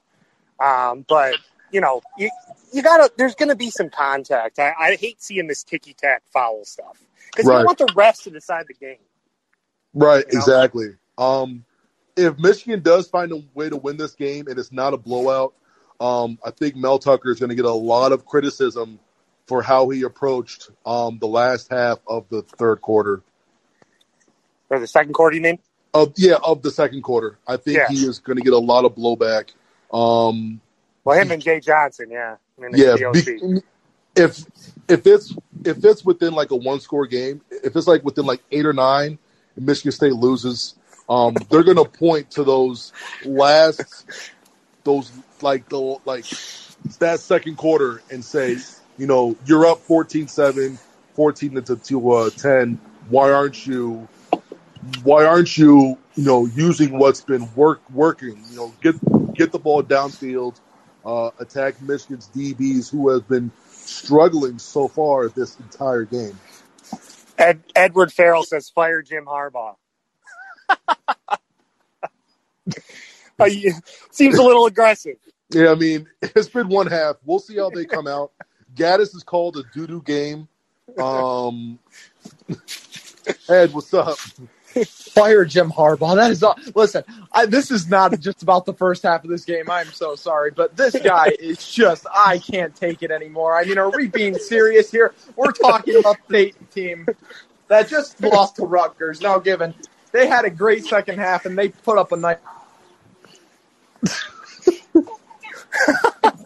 Um, 0.61 1.05
but 1.09 1.39
you 1.71 1.81
know, 1.81 2.03
you 2.19 2.31
you 2.73 2.83
gotta. 2.83 3.13
There's 3.19 3.35
going 3.35 3.49
to 3.51 3.57
be 3.57 3.71
some 3.71 3.91
contact. 3.91 4.59
I, 4.59 4.75
I 4.79 4.97
hate 4.97 5.23
seeing 5.23 5.47
this 5.49 5.65
ticky 5.65 5.95
tack 5.95 6.23
foul 6.33 6.65
stuff 6.65 6.99
because 7.33 7.49
you 7.49 7.53
Right. 7.53 7.57
don't 7.57 7.65
want 7.65 7.79
the 7.79 7.89
refs 7.89 8.23
to 8.25 8.31
decide 8.31 8.67
the 8.69 8.75
game. 8.75 8.99
Right, 9.97 10.25
You 10.29 10.35
know? 10.35 10.41
exactly. 10.41 10.87
Um, 11.17 11.65
if 12.17 12.39
Michigan 12.39 12.83
does 12.83 13.09
find 13.09 13.33
a 13.33 13.43
way 13.55 13.71
to 13.71 13.77
win 13.77 13.97
this 13.97 14.15
game 14.15 14.47
and 14.47 14.59
it's 14.59 14.71
not 14.71 14.93
a 14.95 14.99
blowout, 14.99 15.55
um, 16.01 16.39
I 16.45 16.51
think 16.51 16.77
Mel 16.77 16.99
Tucker 16.99 17.31
is 17.31 17.41
going 17.41 17.49
to 17.49 17.57
get 17.57 17.65
a 17.65 17.73
lot 17.73 18.13
of 18.13 18.27
criticism 18.27 18.99
for 19.47 19.63
how 19.63 19.89
he 19.89 20.03
approached 20.03 20.71
um, 20.85 21.19
the 21.19 21.27
last 21.27 21.71
half 21.71 21.99
of 22.07 22.29
the 22.29 22.43
third 22.43 22.83
quarter. 22.83 23.23
Or 24.69 24.79
the 24.79 24.87
second 24.87 25.15
quarter, 25.15 25.37
you 25.37 25.43
mean? 25.43 25.59
Of 25.95 26.13
yeah, 26.17 26.37
of 26.45 26.61
the 26.61 26.71
second 26.71 27.03
quarter, 27.03 27.39
I 27.47 27.57
think 27.57 27.79
Yeah. 27.79 27.89
he 27.89 28.05
is 28.05 28.19
going 28.19 28.37
to 28.37 28.43
get 28.43 28.53
a 28.53 28.59
lot 28.59 28.85
of 28.85 28.95
blowback. 28.95 29.51
Um, 29.93 30.61
Well, 31.05 31.19
him 31.19 31.31
and 31.31 31.41
Jay 31.41 31.61
Johnson, 31.61 32.11
yeah. 32.11 32.37
I 32.59 32.61
mean, 32.61 32.73
yeah, 32.75 32.97
be- 33.13 33.63
if 34.15 34.45
if 34.89 35.07
it's 35.07 35.35
if 35.65 35.85
it's 35.85 36.05
within 36.05 36.35
like 36.35 36.51
a 36.51 36.57
one 36.57 36.81
score 36.81 37.07
game, 37.07 37.41
if 37.51 37.77
it's 37.77 37.87
like 37.87 38.05
within 38.05 38.27
like 38.27 38.43
eight 38.51 38.67
or 38.67 38.73
nine, 38.73 39.19
Michigan 39.57 39.93
State 39.93 40.15
loses, 40.15 40.75
um, 41.09 41.35
they're 41.51 41.63
gonna 41.63 41.85
point 41.85 42.31
to 42.33 42.45
those 42.45 42.93
last 43.25 44.07
those 44.85 45.11
like 45.43 45.69
the 45.69 45.99
like 46.05 46.25
that 46.99 47.21
second 47.21 47.57
quarter 47.57 48.03
and 48.11 48.25
say, 48.25 48.57
you 48.99 49.07
know, 49.07 49.37
you're 49.45 49.67
up 49.67 49.85
14-7, 49.87 50.79
14 51.15 51.63
to, 51.63 51.77
to 51.77 52.13
uh, 52.13 52.31
ten. 52.31 52.81
Why 53.09 53.33
aren't 53.33 53.67
you? 53.67 54.09
Why 55.03 55.25
aren't 55.25 55.57
you? 55.57 55.99
You 56.15 56.25
know, 56.25 56.47
using 56.47 56.99
what's 56.99 57.21
been 57.21 57.49
work 57.55 57.81
working. 57.91 58.43
You 58.51 58.57
know, 58.57 58.75
get 58.81 59.35
get 59.35 59.53
the 59.53 59.59
ball 59.59 59.83
downfield, 59.83 60.59
uh, 61.05 61.31
attack 61.39 61.81
Michigan's 61.83 62.29
DBs 62.35 62.91
who 62.91 63.11
has 63.11 63.23
been 63.23 63.51
struggling 63.71 64.59
so 64.59 64.89
far 64.89 65.29
this 65.29 65.59
entire 65.61 66.05
game. 66.05 66.39
Ed, 67.39 67.63
Edward 67.75 68.13
Farrell 68.13 68.43
says, 68.45 68.69
fire 68.71 69.03
Jim 69.03 69.27
Harbaugh. 69.27 69.77
Seems 74.11 74.39
a 74.39 74.43
little 74.43 74.67
aggressive. 74.67 75.17
Yeah, 75.51 75.71
I 75.71 75.75
mean, 75.75 76.07
it's 76.23 76.49
been 76.49 76.69
one 76.69 76.87
half. 76.87 77.17
We'll 77.25 77.39
see 77.39 77.57
how 77.57 77.71
they 77.71 77.85
come 77.85 78.07
out. 78.07 78.33
Gattis 78.75 79.15
is 79.15 79.23
called 79.23 79.57
a 79.57 79.63
doo 79.75 79.87
doo 79.87 80.03
game. 80.03 80.49
Um, 80.99 81.79
Ed, 83.49 83.73
what's 83.73 83.93
up? 83.95 84.19
Fire 84.85 85.45
Jim 85.45 85.71
Harbaugh. 85.71 86.17
That 86.17 86.31
is 86.31 86.43
all. 86.43 86.57
Listen, 86.75 87.05
I, 87.33 87.47
this 87.47 87.71
is 87.71 87.89
not 87.89 88.19
just 88.21 88.43
about 88.43 88.67
the 88.67 88.75
first 88.75 89.03
half 89.03 89.25
of 89.25 89.31
this 89.31 89.45
game. 89.45 89.71
I'm 89.71 89.89
so 89.89 90.15
sorry, 90.15 90.51
but 90.51 90.77
this 90.77 90.97
guy 90.99 91.33
is 91.39 91.67
just. 91.67 92.07
I 92.13 92.39
can't 92.39 92.75
take 92.75 93.03
it 93.03 93.11
anymore. 93.11 93.57
I 93.57 93.65
mean, 93.65 93.79
are 93.79 93.91
we 93.91 94.09
being 94.09 94.37
serious 94.37 94.91
here? 94.91 95.15
We're 95.37 95.53
talking 95.53 95.97
about 95.97 96.17
the 96.29 96.33
Dayton 96.33 96.67
team 96.67 97.07
that 97.69 97.89
just 97.89 98.21
lost 98.23 98.57
to 98.57 98.67
Rutgers. 98.67 99.21
Now, 99.21 99.39
given 99.39 99.75
they 100.13 100.27
had 100.27 100.45
a 100.45 100.51
great 100.51 100.85
second 100.85 101.19
half 101.19 101.47
and 101.47 101.59
they 101.59 101.69
put 101.69 101.99
up 101.99 102.13
a 102.13 102.17
nice. 102.17 102.39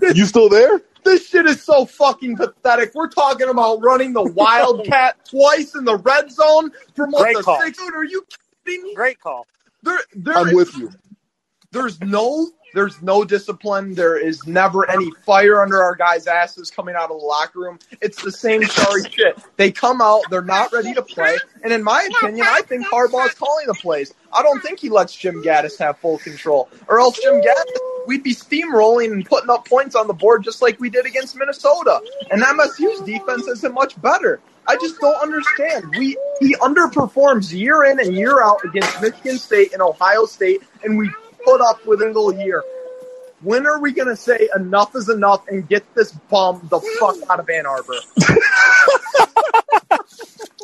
You 0.03 0.25
still 0.27 0.49
there? 0.49 0.81
This 1.11 1.27
shit 1.27 1.45
is 1.47 1.61
so 1.61 1.87
fucking 1.87 2.37
pathetic. 2.37 2.93
We're 2.95 3.09
talking 3.09 3.49
about 3.49 3.83
running 3.83 4.13
the 4.13 4.23
Wildcat 4.23 5.25
twice 5.29 5.75
in 5.75 5.85
the 5.85 5.97
red 5.97 6.31
zone 6.31 6.71
from 6.95 7.11
what 7.11 7.23
Great 7.25 7.37
the 7.39 7.43
call. 7.43 7.61
six. 7.61 7.81
Are 7.81 8.05
you 8.05 8.25
kidding 8.65 8.85
me? 8.85 8.95
Great 8.95 9.19
call. 9.19 9.45
There, 9.83 9.99
there 10.15 10.37
I'm 10.37 10.47
is- 10.51 10.55
with 10.55 10.77
you. 10.77 10.93
there's 11.73 12.01
no 12.01 12.49
there's 12.75 13.03
no 13.03 13.25
discipline. 13.25 13.95
There 13.95 14.17
is 14.17 14.47
never 14.47 14.89
any 14.89 15.11
fire 15.27 15.61
under 15.61 15.83
our 15.83 15.97
guys' 15.97 16.29
asses 16.29 16.71
coming 16.71 16.95
out 16.95 17.11
of 17.11 17.19
the 17.19 17.27
locker 17.27 17.59
room. 17.59 17.81
It's 18.01 18.23
the 18.23 18.31
same 18.31 18.63
sorry 18.67 19.03
shit. 19.11 19.37
They 19.57 19.73
come 19.73 20.01
out, 20.01 20.23
they're 20.31 20.43
not 20.43 20.73
ready 20.73 20.95
to 20.95 21.03
play, 21.03 21.37
and 21.65 21.73
in 21.73 21.83
my 21.83 22.09
opinion, 22.21 22.47
I 22.49 22.63
think 22.63 22.87
Harbaugh's 22.87 23.35
calling 23.35 23.67
the 23.67 23.75
plays. 23.75 24.15
I 24.33 24.45
don't 24.45 24.61
think 24.63 24.79
he 24.79 24.89
lets 24.89 25.17
Jim 25.17 25.43
Gattis 25.43 25.77
have 25.81 25.99
full 25.99 26.19
control, 26.19 26.69
or 26.87 27.01
else 27.01 27.19
Jim 27.21 27.41
Gattis 27.41 27.90
we'd 28.07 28.23
be 28.23 28.35
steamrolling 28.35 29.13
and 29.13 29.25
putting 29.25 29.51
up 29.51 29.69
points 29.69 29.95
on 29.95 30.07
the 30.07 30.15
board 30.15 30.45
just 30.45 30.63
like 30.63 30.79
we 30.81 30.91
did 30.91 31.07
against 31.07 31.37
Minnesota. 31.37 32.01
And 32.31 32.43
MSU's 32.43 33.01
defense 33.03 33.47
isn't 33.47 33.75
much 33.75 34.01
better. 34.01 34.41
I 34.67 34.77
just 34.77 35.01
don't 35.01 35.21
understand. 35.21 35.95
We 35.97 36.17
he 36.39 36.55
underperforms 36.57 37.53
year 37.53 37.85
in 37.85 37.99
and 37.99 38.15
year 38.15 38.43
out 38.43 38.65
against 38.65 39.01
Michigan 39.01 39.39
State 39.39 39.73
and 39.73 39.83
Ohio 39.83 40.27
State, 40.27 40.63
and 40.85 40.97
we 40.99 41.11
put 41.45 41.61
up 41.61 41.85
with 41.87 42.01
single 42.01 42.33
year. 42.33 42.63
When 43.43 43.67
are 43.67 43.81
we 43.81 43.93
to 44.09 44.17
say 44.17 44.49
enough 44.55 44.95
is 44.95 45.09
enough 45.09 45.49
and 45.49 45.67
get 45.67 45.83
this 45.95 46.13
bum 46.13 46.61
the 46.71 46.79
fuck 47.01 47.17
out 47.31 47.41
of 47.41 47.49
Ann 47.49 47.65
Arbor? 47.65 47.95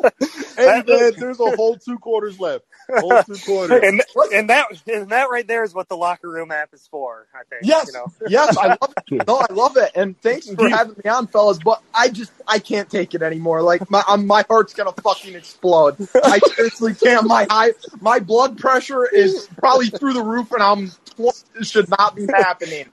Hey, 0.57 0.83
man, 0.87 1.13
there's 1.19 1.39
a 1.39 1.51
whole 1.51 1.77
two 1.77 1.99
quarters 1.99 2.41
left. 2.41 2.65
Whole 2.89 3.23
two 3.25 3.37
quarters. 3.45 3.83
And 3.83 4.03
and 4.33 4.49
that 4.51 4.69
and 4.87 5.11
that 5.11 5.29
right 5.31 5.47
there 5.47 5.65
is 5.65 5.75
what 5.75 5.89
the 5.89 5.97
locker 5.99 6.31
room 6.31 6.51
app 6.51 6.73
is 6.73 6.87
for. 6.91 7.27
I 7.35 7.43
think. 7.51 7.63
Yes, 7.65 7.89
You 7.89 7.93
know. 7.93 8.07
yes, 8.29 8.57
I 8.57 8.69
love 8.69 8.95
it. 9.11 9.27
No, 9.27 9.37
I 9.37 9.53
love 9.53 9.77
it, 9.77 9.93
and 9.95 10.19
thanks 10.23 10.49
for 10.49 10.69
having 10.69 10.95
me 11.05 11.11
on, 11.11 11.27
fellas. 11.27 11.59
But 11.59 11.83
I 11.93 12.09
just 12.09 12.33
I 12.49 12.59
can't 12.59 12.89
take 12.89 13.15
it 13.15 13.23
anymore. 13.23 13.61
Like 13.63 13.91
my 13.91 14.03
um, 14.09 14.27
my 14.27 14.45
heart's 14.49 14.73
gonna 14.73 14.93
fucking 14.93 15.35
explode. 15.35 15.97
I 16.15 16.39
seriously 16.39 16.95
can't. 16.95 17.27
My 17.27 17.47
high, 17.51 17.73
my 18.01 18.19
blood 18.21 18.57
pressure 18.59 19.05
is 19.07 19.49
probably 19.59 19.89
through 19.89 20.15
the 20.15 20.23
roof, 20.23 20.53
and 20.53 20.63
I'm 20.63 20.91
this 21.55 21.71
should 21.71 21.91
not 21.91 22.17
be 22.17 22.27
happening. 22.27 22.87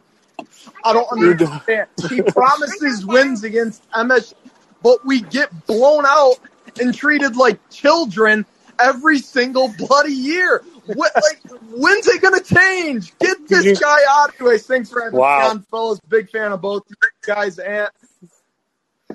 I 0.83 0.93
don't 0.93 1.11
understand. 1.11 1.87
He 2.09 2.21
promises 2.21 3.05
wins 3.05 3.43
against 3.43 3.83
MS, 3.95 4.33
but 4.81 5.05
we 5.05 5.21
get 5.21 5.65
blown 5.65 6.05
out 6.05 6.35
and 6.79 6.93
treated 6.93 7.35
like 7.35 7.59
children 7.69 8.45
every 8.79 9.19
single 9.19 9.73
bloody 9.77 10.13
year. 10.13 10.63
What, 10.85 11.11
like, 11.15 11.41
when's 11.71 12.07
it 12.07 12.21
gonna 12.21 12.41
change? 12.41 13.17
Get 13.19 13.47
this 13.47 13.79
guy 13.79 13.97
out. 14.09 14.33
Anyways, 14.39 14.65
thanks 14.65 14.89
for 14.89 15.01
having 15.01 15.19
Wow. 15.19 15.37
me 15.39 15.43
on, 15.45 15.61
fellas. 15.63 15.99
Big 16.07 16.29
fan 16.29 16.51
of 16.51 16.61
both 16.61 16.83
you 16.89 16.95
guys. 17.25 17.59
And 17.59 17.89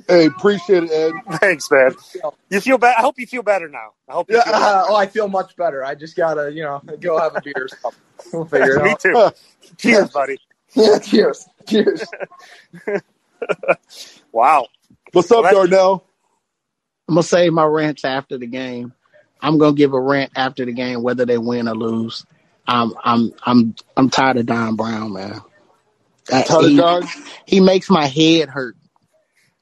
Hey, 0.09 0.27
appreciate 0.27 0.85
it, 0.85 0.91
Ed. 0.91 1.39
Thanks, 1.39 1.71
man. 1.71 1.95
You 2.51 2.61
feel 2.61 2.79
better. 2.79 2.95
I 2.99 3.03
hope 3.03 3.19
you 3.19 3.27
feel 3.27 3.43
better 3.43 3.69
now. 3.69 3.91
I 4.09 4.13
hope 4.13 4.31
you 4.31 4.37
yeah, 4.37 4.43
feel 4.45 4.55
uh, 4.57 4.85
oh, 4.89 4.97
I 4.97 5.07
feel 5.07 5.29
much 5.29 5.55
better. 5.57 5.85
I 5.85 5.95
just 5.95 6.17
gotta, 6.17 6.51
you 6.53 6.63
know, 6.63 6.81
go 7.01 7.19
have 7.19 7.37
a 7.37 7.41
beer 7.43 7.55
or 7.57 7.69
something. 7.69 8.01
We'll 8.33 8.47
figure 8.47 8.77
it 8.77 8.83
Me 8.83 8.91
out. 8.91 9.05
Me 9.05 9.13
too. 9.13 9.31
Cheers, 9.77 10.11
buddy. 10.11 10.39
Yeah, 10.75 10.99
cheers. 10.99 11.47
Cheers. 11.67 12.05
Wow. 14.33 14.69
What's 15.13 15.31
up, 15.31 15.43
Well, 15.45 15.55
Darnell? 15.67 16.08
I'm 17.09 17.15
gonna 17.15 17.23
save 17.23 17.53
my 17.53 17.65
rants 17.65 18.05
after 18.05 18.37
the 18.37 18.47
game. 18.47 18.93
I'm 19.41 19.59
gonna 19.59 19.75
give 19.75 19.95
a 19.95 20.01
rant 20.01 20.33
after 20.37 20.65
the 20.65 20.73
game, 20.73 21.03
whether 21.03 21.25
they 21.25 21.39
win 21.39 21.69
or 21.69 21.75
lose. 21.75 22.27
I'm 22.67 22.93
I'm 23.03 23.33
I'm 23.45 23.75
I'm 23.97 24.11
tired 24.11 24.37
of 24.37 24.47
Don 24.47 24.77
Brown, 24.77 25.15
man. 25.15 25.41
Uh, 26.31 26.45
he, 26.59 26.83
he 27.47 27.61
makes 27.61 27.89
my 27.89 28.07
head 28.07 28.51
hurt. 28.51 28.77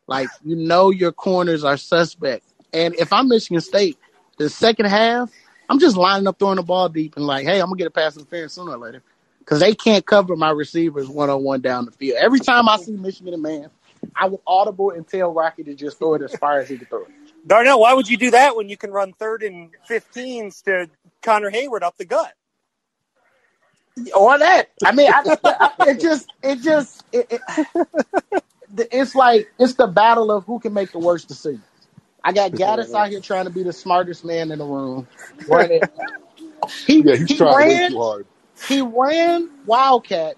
Like 0.09 0.29
you 0.45 0.57
know, 0.57 0.91
your 0.91 1.13
corners 1.13 1.63
are 1.63 1.77
suspect, 1.77 2.45
and 2.73 2.95
if 2.97 3.13
I'm 3.13 3.29
Michigan 3.29 3.61
State, 3.61 3.97
the 4.39 4.51
second 4.51 4.87
half, 4.87 5.31
I'm 5.69 5.79
just 5.79 5.97
lining 5.97 6.27
up, 6.27 6.39
throwing 6.39 6.57
the 6.57 6.63
ball 6.63 6.89
deep, 6.89 7.17
and 7.17 7.27
like, 7.27 7.45
hey, 7.47 7.61
I'm 7.61 7.67
gonna 7.67 7.77
get 7.77 7.87
a 7.87 7.91
pass 7.91 8.17
interference 8.17 8.55
sooner 8.55 8.73
or 8.73 8.79
later, 8.79 9.03
because 9.39 9.61
they 9.61 9.75
can't 9.75 10.05
cover 10.05 10.35
my 10.35 10.51
receivers 10.51 11.09
one 11.09 11.31
on 11.31 11.45
one 11.45 11.61
down 11.61 11.85
the 11.85 11.93
field. 11.93 12.19
Every 12.21 12.41
time 12.41 12.69
I 12.69 12.77
see 12.77 12.93
Michigan 12.93 13.35
in 13.35 13.43
man, 13.43 13.71
I 14.17 14.27
will 14.27 14.43
audible 14.47 14.91
and 14.91 15.07
tell 15.07 15.33
Rocky 15.33 15.63
to 15.65 15.75
just 15.75 15.99
throw 15.99 16.15
it 16.15 16.23
as 16.23 16.35
far 16.35 16.61
as 16.61 16.69
he 16.69 16.77
can 16.79 16.87
throw 16.87 17.03
it. 17.03 17.11
Darnell, 17.47 17.81
why 17.81 17.95
would 17.95 18.09
you 18.09 18.19
do 18.19 18.33
that 18.33 18.57
when 18.57 18.69
you 18.69 18.77
can 18.79 18.91
run 18.93 19.15
third 19.15 19.43
and 19.43 19.71
15s 19.91 20.63
to 20.65 20.91
Connor 21.23 21.51
Heyward 21.51 21.83
up 21.83 21.97
the 21.99 22.07
gut? 22.07 22.33
or 24.17 24.39
that. 24.39 24.69
I 24.85 24.93
mean, 24.93 25.11
I, 25.11 25.25
I, 25.45 25.71
it 25.85 26.01
just, 26.01 26.29
it 26.43 26.63
just, 26.63 27.05
it, 27.13 27.27
it, 27.31 27.43
it's 28.93 29.15
like 29.15 29.49
it's 29.59 29.75
the 29.75 29.89
battle 29.89 30.31
of 30.33 30.45
who 30.47 30.61
can 30.61 30.75
make 30.75 30.93
the 30.93 31.01
worst 31.01 31.29
decisions. 31.29 31.65
I 32.25 32.33
got 32.33 32.53
Gattis 32.53 32.95
out 32.95 33.11
here 33.11 33.21
trying 33.21 33.47
to 33.47 33.53
be 33.53 33.63
the 33.65 33.73
smartest 33.73 34.25
man 34.25 34.51
in 34.53 34.59
the 34.61 34.67
room. 34.67 35.09
Running. 35.49 35.85
He, 36.87 37.05
Yeah, 37.05 37.17
he's 37.17 37.33
he 37.33 37.37
trying 37.37 37.59
ran. 37.59 37.91
too 37.91 37.99
hard. 37.99 38.27
He 38.69 38.83
ran 38.83 39.51
Wildcat, 39.65 40.37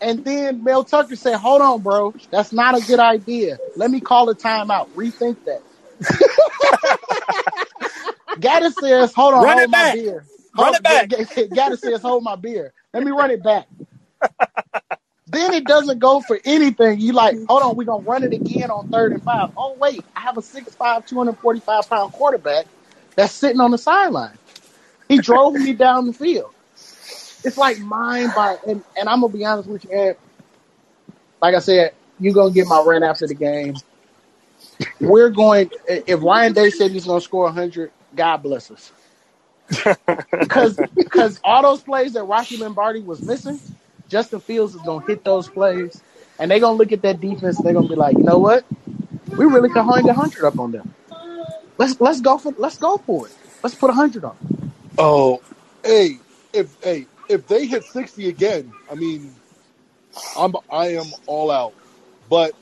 and 0.00 0.24
then 0.24 0.64
Mel 0.64 0.84
Tucker 0.84 1.16
said, 1.16 1.36
"Hold 1.38 1.62
on, 1.62 1.82
bro, 1.82 2.14
that's 2.32 2.52
not 2.52 2.76
a 2.76 2.82
good 2.82 3.00
idea. 3.00 3.60
Let 3.76 3.90
me 3.90 4.00
call 4.00 4.30
a 4.30 4.36
timeout. 4.36 4.88
Rethink 4.96 5.38
that." 5.46 5.62
Gattis 8.40 8.74
says, 8.74 9.12
"Hold 9.14 9.34
on, 9.34 9.40
Run 9.40 9.48
hold 9.48 9.60
it 9.60 9.70
my 9.70 9.72
back. 9.72 9.84
beer." 9.84 10.26
Run 10.54 10.64
Hold- 10.64 10.74
it 10.74 10.84
back. 10.84 11.08
Gattis 11.10 11.80
says, 11.80 12.02
"Hold 12.02 12.22
my 12.24 12.36
beer. 12.36 12.72
Let 12.94 13.04
me 13.04 13.10
run 13.12 13.30
it 13.32 13.42
back." 13.42 13.66
then 15.28 15.52
it 15.54 15.66
doesn't 15.66 15.98
go 16.00 16.20
for 16.22 16.40
anything. 16.44 17.00
You 17.00 17.12
like, 17.12 17.36
hold 17.48 17.62
on, 17.62 17.76
we're 17.76 17.84
gonna 17.84 18.04
run 18.04 18.24
it 18.24 18.32
again 18.32 18.70
on 18.70 18.86
third 18.86 19.12
and 19.12 19.22
five. 19.22 19.50
Oh 19.56 19.76
wait, 19.80 20.06
I 20.16 20.20
have 20.20 20.38
a 20.38 20.42
6'5", 20.42 21.06
245 21.06 21.90
pound 21.90 22.12
quarterback 22.12 22.66
that's 23.16 23.34
sitting 23.34 23.60
on 23.60 23.72
the 23.72 23.78
sideline. 23.78 24.38
He 25.08 25.20
drove 25.20 25.58
me 25.58 25.74
down 25.74 26.06
the 26.06 26.14
field. 26.14 26.52
It's 27.44 27.58
like 27.58 27.78
mind 27.78 28.34
by 28.34 28.58
and, 28.66 28.84
and 28.96 29.08
I'm 29.08 29.20
gonna 29.22 29.32
be 29.32 29.44
honest 29.44 29.68
with 29.68 29.84
you, 29.84 29.90
Ed. 29.92 30.16
Like 31.42 31.54
I 31.54 31.60
said, 31.60 31.92
you're 32.18 32.34
gonna 32.34 32.52
get 32.54 32.66
my 32.68 32.82
rent 32.86 33.04
after 33.04 33.28
the 33.28 33.34
game. 33.34 33.82
We're 35.00 35.30
going 35.30 35.70
if 35.88 36.22
Ryan 36.22 36.54
Day 36.54 36.70
said 36.70 36.92
he's 36.92 37.06
gonna 37.06 37.20
score 37.20 37.50
hundred, 37.52 37.92
God 38.14 38.38
bless 38.38 38.70
us. 38.70 38.92
Because 40.38 40.80
because 41.04 41.40
all 41.44 41.62
those 41.62 41.82
plays 41.82 42.14
that 42.14 42.24
Rocky 42.24 42.56
Lombardi 42.56 43.02
was 43.02 43.22
missing, 43.22 43.60
Justin 44.08 44.40
Fields 44.40 44.74
is 44.74 44.82
gonna 44.82 45.04
hit 45.06 45.24
those 45.24 45.48
plays, 45.48 46.04
and 46.38 46.50
they're 46.50 46.60
gonna 46.60 46.78
look 46.78 46.92
at 46.92 47.02
that 47.02 47.20
defense 47.20 47.58
and 47.58 47.66
they're 47.66 47.74
gonna 47.74 47.88
be 47.88 47.96
like, 47.96 48.18
you 48.18 48.24
know 48.24 48.38
what? 48.40 48.66
We 49.36 49.46
really 49.46 49.70
can 49.70 49.86
hang 49.88 50.08
a 50.08 50.14
hundred 50.14 50.46
up 50.46 50.58
on 50.58 50.72
them. 50.72 50.86
Let's 51.78 52.00
let's 52.00 52.20
go 52.20 52.38
for 52.38 52.52
let's 52.58 52.78
go 52.78 52.98
for 52.98 53.28
it. 53.28 53.34
Let's 53.62 53.76
put 53.76 53.90
a 53.90 53.94
hundred 53.94 54.24
on. 54.24 54.30
them. 54.30 54.38
Oh, 54.98 55.42
hey, 55.84 56.22
if 56.52 56.76
hey, 56.82 57.08
if 57.28 57.46
they 57.46 57.66
hit 57.66 57.84
sixty 57.84 58.28
again, 58.28 58.74
I 58.90 58.96
mean, 58.96 59.36
I'm 60.36 60.54
I 60.70 60.94
am 60.94 61.12
all 61.26 61.50
out. 61.50 61.74
But 62.28 62.54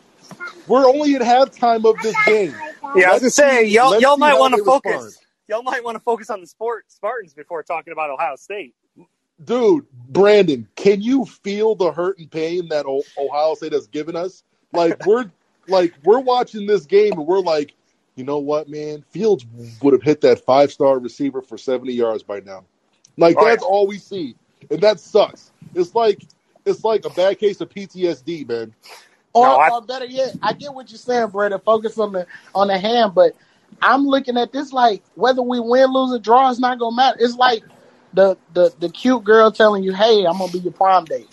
we're 0.66 0.86
only 0.86 1.14
at 1.14 1.22
halftime 1.22 1.88
of 1.88 2.00
this 2.02 2.16
game. 2.26 2.54
Yeah, 2.94 3.10
I 3.10 3.12
was 3.12 3.20
gonna 3.22 3.30
say 3.30 3.64
y'all 3.64 4.00
y'all 4.00 4.16
might 4.16 4.38
want 4.38 4.54
to 4.54 4.64
focus. 4.64 4.92
respond. 4.92 5.24
Y'all 5.48 5.62
might 5.62 5.82
want 5.82 5.94
to 5.94 6.00
focus 6.00 6.28
on 6.28 6.40
the 6.40 6.46
sport 6.46 6.84
Spartans 6.88 7.32
before 7.32 7.62
talking 7.62 7.92
about 7.92 8.10
Ohio 8.10 8.36
State. 8.36 8.74
Dude, 9.44 9.86
Brandon, 10.08 10.68
can 10.76 11.00
you 11.00 11.24
feel 11.24 11.74
the 11.74 11.90
hurt 11.90 12.18
and 12.18 12.30
pain 12.30 12.68
that 12.68 12.84
o- 12.86 13.04
Ohio 13.16 13.54
State 13.54 13.72
has 13.72 13.86
given 13.86 14.14
us? 14.14 14.42
Like 14.72 14.98
we're 15.06 15.30
like 15.68 15.94
we're 16.04 16.20
watching 16.20 16.66
this 16.66 16.86
game 16.86 17.12
and 17.12 17.26
we're 17.26 17.40
like, 17.40 17.74
you 18.16 18.24
know 18.24 18.38
what, 18.38 18.68
man? 18.68 19.04
Fields 19.10 19.46
would 19.80 19.94
have 19.94 20.02
hit 20.02 20.20
that 20.22 20.44
five 20.44 20.72
star 20.72 20.98
receiver 20.98 21.40
for 21.40 21.56
seventy 21.56 21.94
yards 21.94 22.22
by 22.22 22.40
now. 22.40 22.64
Like 23.16 23.36
yeah. 23.36 23.44
that's 23.46 23.62
all 23.62 23.86
we 23.86 23.98
see, 23.98 24.34
and 24.70 24.80
that 24.80 25.00
sucks. 25.00 25.52
It's 25.74 25.94
like 25.94 26.22
it's 26.66 26.84
like 26.84 27.04
a 27.04 27.10
bad 27.10 27.38
case 27.38 27.60
of 27.60 27.70
PTSD, 27.70 28.48
man. 28.48 28.74
Or, 29.38 29.46
No, 29.48 29.56
I- 29.56 29.70
or 29.70 29.82
better 29.82 30.06
yet, 30.06 30.36
I 30.42 30.52
get 30.54 30.74
what 30.74 30.90
you're 30.90 30.98
saying, 30.98 31.28
Brandon. 31.28 31.60
Focus 31.64 31.98
on 31.98 32.12
the 32.12 32.26
on 32.54 32.68
the 32.68 32.78
hand, 32.78 33.14
but 33.14 33.34
I'm 33.82 34.06
looking 34.06 34.36
at 34.38 34.52
this 34.52 34.72
like 34.72 35.02
whether 35.14 35.42
we 35.42 35.60
win, 35.60 35.92
lose, 35.92 36.12
or 36.14 36.18
draw, 36.18 36.50
it's 36.50 36.60
not 36.60 36.78
gonna 36.78 36.96
matter. 36.96 37.18
It's 37.20 37.36
like 37.36 37.64
the 38.14 38.36
the 38.54 38.72
the 38.80 38.88
cute 38.90 39.24
girl 39.24 39.50
telling 39.52 39.84
you, 39.84 39.94
"Hey, 39.94 40.24
I'm 40.26 40.38
gonna 40.38 40.52
be 40.52 40.60
your 40.60 40.72
prom 40.72 41.06
date," 41.06 41.30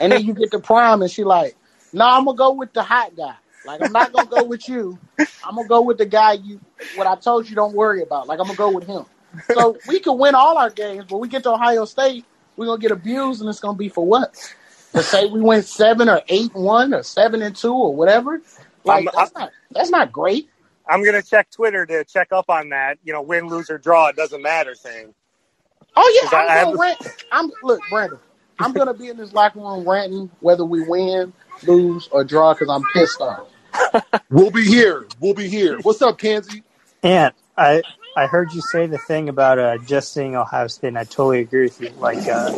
and 0.00 0.12
then 0.12 0.24
you 0.24 0.34
get 0.34 0.50
to 0.52 0.60
prom, 0.60 1.02
and 1.02 1.10
she 1.10 1.24
like, 1.24 1.56
"No, 1.92 2.06
I'm 2.06 2.24
gonna 2.24 2.36
go 2.36 2.52
with 2.52 2.72
the 2.72 2.82
hot 2.82 3.16
guy. 3.16 3.34
Like, 3.64 3.80
I'm 3.82 3.92
not 3.92 4.12
gonna 4.12 4.28
go 4.28 4.44
with 4.44 4.68
you. 4.68 4.98
I'm 5.44 5.56
gonna 5.56 5.68
go 5.68 5.82
with 5.82 5.98
the 5.98 6.06
guy 6.06 6.34
you 6.34 6.60
what 6.94 7.06
I 7.06 7.16
told 7.16 7.48
you 7.48 7.56
don't 7.56 7.74
worry 7.74 8.02
about. 8.02 8.28
Like, 8.28 8.40
I'm 8.40 8.46
gonna 8.46 8.56
go 8.56 8.70
with 8.70 8.86
him." 8.86 9.04
So 9.48 9.80
we 9.86 10.00
can 10.00 10.18
win 10.18 10.34
all 10.34 10.58
our 10.58 10.70
games, 10.70 11.06
but 11.08 11.18
we 11.18 11.28
get 11.28 11.42
to 11.44 11.52
Ohio 11.52 11.84
State, 11.84 12.26
we're 12.56 12.66
gonna 12.66 12.80
get 12.80 12.92
abused, 12.92 13.40
and 13.40 13.50
it's 13.50 13.60
gonna 13.60 13.76
be 13.78 13.88
for 13.88 14.06
what? 14.06 14.54
To 14.96 15.04
say 15.04 15.26
we 15.26 15.40
went 15.42 15.66
seven 15.66 16.08
or 16.08 16.22
eight 16.28 16.54
one 16.54 16.94
or 16.94 17.04
seven 17.04 17.42
and 17.42 17.56
two 17.56 17.74
or 17.74 17.94
whatever. 17.94 18.42
Like 18.84 19.08
I'm- 19.16 19.28
that's 19.28 19.34
not 19.34 19.52
that's 19.72 19.90
not 19.90 20.12
great. 20.12 20.50
I'm 20.88 21.04
gonna 21.04 21.22
check 21.22 21.50
Twitter 21.50 21.86
to 21.86 22.04
check 22.04 22.32
up 22.32 22.50
on 22.50 22.70
that. 22.70 22.98
You 23.04 23.12
know, 23.14 23.22
win, 23.22 23.48
lose, 23.48 23.70
or 23.70 23.78
draw, 23.78 24.08
it 24.08 24.16
doesn't 24.16 24.42
matter 24.42 24.74
thing. 24.74 25.14
Oh 25.96 26.20
yeah, 26.22 26.28
I- 26.30 26.44
I 26.48 26.52
I'm 26.52 26.52
have 26.58 26.70
gonna 26.70 26.78
rant. 26.78 26.98
I'm 27.32 27.52
look, 27.62 27.80
Brandon. 27.90 28.20
I'm 28.60 28.72
gonna 28.74 28.94
be 28.94 29.08
in 29.08 29.16
this 29.18 29.32
locker 29.34 29.60
room 29.60 29.88
ranting 29.88 30.30
whether 30.40 30.64
we 30.64 30.82
win, 30.82 31.32
lose, 31.62 32.08
or 32.12 32.24
draw 32.24 32.54
because 32.54 32.70
I'm 32.70 32.84
pissed 32.94 33.20
off. 33.20 33.48
We'll 34.30 34.50
be 34.52 34.64
here. 34.66 35.06
We'll 35.20 35.34
be 35.34 35.48
here. 35.48 35.78
What's 35.80 36.02
up, 36.02 36.18
Kansi? 36.18 36.64
And 37.02 37.34
I 37.56 37.84
I 38.16 38.26
heard 38.28 38.52
you 38.52 38.62
say 38.62 38.86
the 38.86 38.98
thing 38.98 39.28
about 39.28 39.58
uh, 39.58 39.78
just 39.78 40.12
seeing 40.14 40.36
Ohio 40.36 40.68
State, 40.68 40.88
and 40.88 40.98
I 40.98 41.04
totally 41.04 41.40
agree 41.40 41.64
with 41.64 41.80
you. 41.80 41.90
Like 41.90 42.28
uh, 42.28 42.52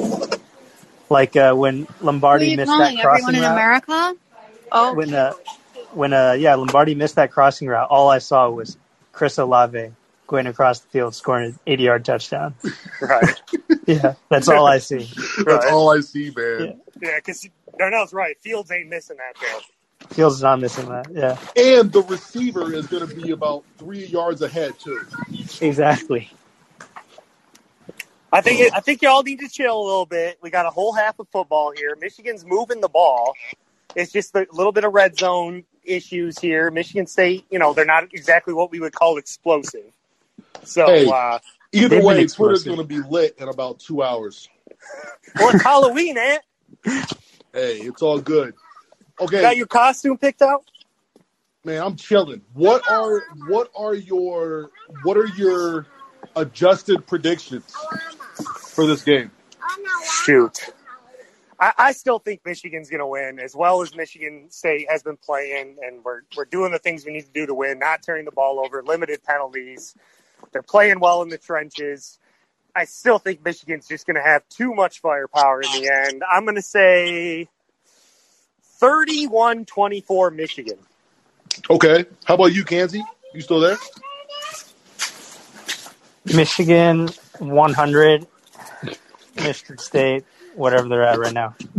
like 1.11 1.37
uh, 1.37 1.55
when 1.55 1.89
Who 2.33 2.39
are 2.41 2.43
Lombardi 2.43 2.51
you 2.51 2.59
missed 2.59 2.77
calling? 2.77 2.99
that 2.99 2.99
crossing 2.99 3.35
Everyone 3.35 3.37
in 3.37 3.45
route. 3.45 3.45
America? 3.45 4.15
Oh, 4.73 4.99
When 4.99 5.15
uh, 5.15 5.35
when 5.93 6.13
uh, 6.15 6.33
yeah, 6.33 6.57
Lombardi 6.57 6.95
missed 6.95 7.17
that 7.17 7.33
crossing 7.33 7.69
route. 7.69 7.89
All 7.91 8.11
I 8.11 8.19
saw 8.19 8.51
was 8.51 8.79
Chris 9.13 9.39
Olave 9.39 9.93
going 10.29 10.47
across 10.49 10.81
the 10.81 10.89
field, 10.89 11.15
scoring 11.15 11.53
an 11.53 11.61
80 11.67 11.83
yard 11.85 12.05
touchdown. 12.07 12.57
Right. 13.01 13.41
Yeah, 13.87 14.15
that's 14.31 14.49
all 14.49 14.67
I 14.67 14.79
see. 14.79 15.11
That's 15.47 15.65
Right. 15.65 15.67
all 15.67 15.91
I 15.91 16.01
see, 16.01 16.33
man. 16.37 16.75
yeah, 17.01 17.17
because 17.19 17.49
Darnell's 17.79 18.13
right. 18.13 18.37
Fields 18.43 18.71
ain't 18.73 18.89
missing 18.91 19.19
that 19.19 19.37
though. 19.41 19.63
Fields 20.11 20.37
is 20.37 20.43
not 20.43 20.61
missing 20.61 20.89
that. 20.89 21.09
Yeah, 21.15 21.39
And 21.57 21.93
the 21.93 22.03
receiver 22.03 22.73
is 22.75 22.87
going 22.89 23.07
to 23.07 23.15
be 23.15 23.31
about 23.33 23.65
three 23.79 24.07
yards 24.07 24.43
ahead 24.43 24.79
too. 24.79 25.03
exactly. 25.61 26.31
I 28.33 28.43
think 28.43 28.61
it, 28.61 28.71
I 28.75 28.81
think 28.81 29.03
y'all 29.03 29.23
need 29.23 29.41
to 29.41 29.49
chill 29.49 29.81
a 29.81 29.85
little 29.87 30.07
bit. 30.07 30.39
We 30.43 30.51
got 30.51 30.67
a 30.67 30.71
whole 30.71 30.93
half 30.95 31.19
of 31.19 31.29
football 31.31 31.73
here. 31.73 31.97
Michigan's 32.01 32.45
moving 32.47 32.81
the 32.81 32.89
ball. 32.89 33.39
It's 33.95 34.13
just 34.13 34.35
a 34.37 34.47
little 34.53 34.73
bit 34.73 34.85
of 34.85 34.95
red 34.95 35.17
zone 35.17 35.65
issues 35.85 36.41
here. 36.41 36.71
Michigan 36.71 37.07
State, 37.07 37.47
you 37.51 37.59
know, 37.59 37.75
they're 37.75 37.87
not 37.87 38.05
exactly 38.13 38.55
what 38.55 38.71
we 38.71 38.81
would 38.81 38.95
call 38.95 39.19
explosive. 39.19 39.93
So, 40.65 40.87
Hey. 40.87 41.09
uh, 41.11 41.41
Either 41.73 41.99
way, 42.01 42.27
Twitter's 42.27 42.65
going 42.65 42.79
to 42.79 42.85
be 42.85 43.01
lit 43.01 43.37
in 43.39 43.49
about 43.49 43.81
two 43.81 44.03
hours. 44.03 44.49
well, 45.39 45.51
it's 45.51 45.63
Halloween, 45.63 46.19
eh? 46.19 46.39
Hey, 47.53 47.79
it's 47.79 48.03
all 48.03 48.21
good. 48.21 48.55
Okay, 49.21 49.47
Got 49.47 49.57
your 49.57 49.67
costume 49.67 50.19
picked 50.19 50.43
out? 50.43 50.65
man, 51.65 51.83
I'm 51.83 51.97
chilling. 51.97 52.43
What 52.55 52.85
are 52.91 53.25
what 53.47 53.71
are 53.77 53.95
your 53.95 54.71
what 55.03 55.17
are 55.17 55.27
your 55.27 55.87
adjusted 56.37 57.07
predictions 57.07 57.89
for 58.79 58.87
this 58.87 59.03
game? 59.03 59.29
Shoot. 60.23 60.73
I, 61.59 61.73
I 61.77 61.93
still 61.93 62.21
think 62.21 62.43
Michigan's 62.47 62.89
going 62.89 63.01
to 63.01 63.09
win, 63.09 63.41
as 63.41 63.57
well 63.57 63.83
as 63.83 63.93
Michigan 63.97 64.47
State 64.51 64.87
has 64.89 65.03
been 65.03 65.17
playing, 65.17 65.79
and 65.85 66.05
we're 66.05 66.21
we're 66.37 66.45
doing 66.45 66.71
the 66.71 66.79
things 66.79 67.05
we 67.05 67.13
need 67.13 67.25
to 67.25 67.33
do 67.33 67.45
to 67.45 67.55
win, 67.55 67.81
not 67.81 68.05
turning 68.05 68.25
the 68.25 68.31
ball 68.31 68.61
over, 68.65 68.81
limited 68.85 69.25
penalties. 69.25 69.97
They're 70.53 70.63
playing 70.63 71.01
well 71.01 71.23
in 71.23 71.29
the 71.29 71.39
trenches. 71.39 72.21
I 72.77 72.85
still 72.85 73.19
think 73.19 73.45
Michigan's 73.45 73.89
just 73.89 74.07
going 74.07 74.15
to 74.15 74.23
have 74.23 74.49
too 74.49 74.73
much 74.73 75.01
firepower 75.01 75.63
in 75.63 75.83
the 75.83 75.91
end. 75.93 76.23
I'm 76.31 76.45
going 76.45 76.55
to 76.55 76.63
say 76.63 77.49
31-24 78.81 80.37
Michigan. 80.37 80.79
Okay, 81.69 82.05
how 82.25 82.35
about 82.35 82.53
you, 82.53 82.65
Kansi? 82.65 83.03
You 83.35 83.41
still 83.41 83.59
there? 83.59 83.77
Michigan 86.27 87.09
100, 87.41 88.27
Michigan 89.37 89.79
State, 89.79 90.25
whatever 90.55 90.89
they're 90.89 91.03
at 91.03 91.19
right 91.19 91.33
now. 91.33 91.55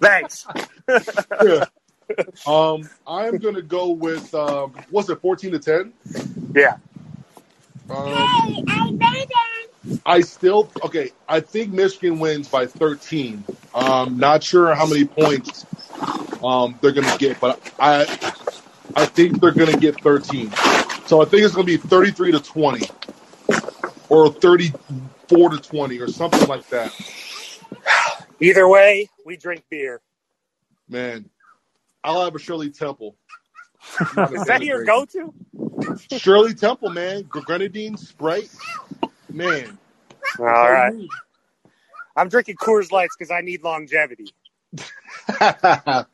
Thanks. 0.00 0.46
Yeah. 1.44 1.64
um, 2.46 2.88
I'm 3.06 3.38
gonna 3.38 3.62
go 3.62 3.90
with 3.90 4.34
um, 4.34 4.72
what's 4.90 5.08
it, 5.08 5.20
14 5.20 5.52
to 5.52 5.58
10? 5.58 5.92
Yeah. 6.54 6.76
Um, 7.90 8.64
I 8.68 8.90
made 8.92 9.28
it. 9.30 10.00
I 10.04 10.20
still 10.20 10.70
okay. 10.84 11.10
I 11.28 11.40
think 11.40 11.72
Michigan 11.72 12.18
wins 12.18 12.48
by 12.48 12.66
13. 12.66 13.44
Um, 13.74 14.18
not 14.18 14.42
sure 14.42 14.74
how 14.74 14.86
many 14.86 15.04
points 15.04 15.66
um, 16.42 16.78
they're 16.80 16.92
gonna 16.92 17.16
get, 17.18 17.40
but 17.40 17.60
I 17.78 18.02
I 18.96 19.06
think 19.06 19.40
they're 19.40 19.52
gonna 19.52 19.76
get 19.76 20.00
13. 20.00 20.50
So 21.06 21.22
I 21.22 21.24
think 21.24 21.42
it's 21.42 21.54
gonna 21.54 21.64
be 21.64 21.76
33 21.76 22.32
to 22.32 22.40
20, 22.40 22.86
or 24.08 24.32
34 25.28 25.50
to 25.50 25.58
20, 25.58 26.00
or 26.00 26.08
something 26.08 26.48
like 26.48 26.68
that. 26.68 26.92
Either 28.40 28.68
way, 28.68 29.08
we 29.24 29.36
drink 29.36 29.64
beer. 29.70 30.00
Man, 30.88 31.28
I'll 32.02 32.24
have 32.24 32.34
a 32.34 32.38
Shirley 32.38 32.70
Temple. 32.70 33.16
Is 34.00 34.44
that 34.46 34.62
your 34.62 34.84
go-to? 34.84 35.32
Shirley 36.18 36.54
Temple, 36.54 36.90
man. 36.90 37.22
Grenadine, 37.22 37.96
Sprite, 37.96 38.50
man. 39.30 39.78
All 40.38 40.44
right. 40.44 40.94
I'm 42.16 42.28
drinking 42.28 42.56
Coors 42.56 42.90
Lights 42.90 43.14
because 43.16 43.30
I 43.30 43.40
need 43.40 43.62
longevity. 43.62 44.26
I 45.40 46.04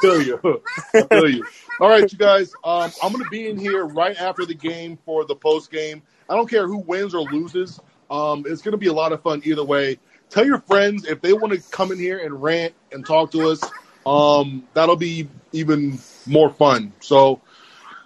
feel 0.00 0.20
you. 0.20 0.62
I 0.94 1.02
feel 1.02 1.30
you. 1.30 1.44
All 1.80 1.88
right, 1.88 2.10
you 2.10 2.18
guys. 2.18 2.52
Um, 2.64 2.90
I'm 3.02 3.12
going 3.12 3.24
to 3.24 3.30
be 3.30 3.48
in 3.48 3.56
here 3.58 3.86
right 3.86 4.16
after 4.16 4.44
the 4.44 4.54
game 4.54 4.98
for 5.04 5.24
the 5.24 5.36
post 5.36 5.70
game. 5.70 6.02
I 6.28 6.34
don't 6.34 6.48
care 6.48 6.66
who 6.66 6.78
wins 6.78 7.14
or 7.14 7.22
loses. 7.22 7.80
Um, 8.10 8.44
it's 8.48 8.62
going 8.62 8.72
to 8.72 8.78
be 8.78 8.88
a 8.88 8.92
lot 8.94 9.12
of 9.12 9.22
fun 9.22 9.42
either 9.44 9.64
way. 9.64 9.98
Tell 10.30 10.46
your 10.46 10.60
friends 10.60 11.06
if 11.06 11.22
they 11.22 11.34
want 11.34 11.54
to 11.54 11.62
come 11.70 11.92
in 11.92 11.98
here 11.98 12.18
and 12.18 12.42
rant 12.42 12.74
and 12.92 13.06
talk 13.06 13.32
to 13.32 13.48
us. 13.48 13.72
Um, 14.06 14.68
that'll 14.74 14.96
be 14.96 15.30
even 15.52 16.04
more 16.26 16.50
fun. 16.50 16.94
So 17.00 17.42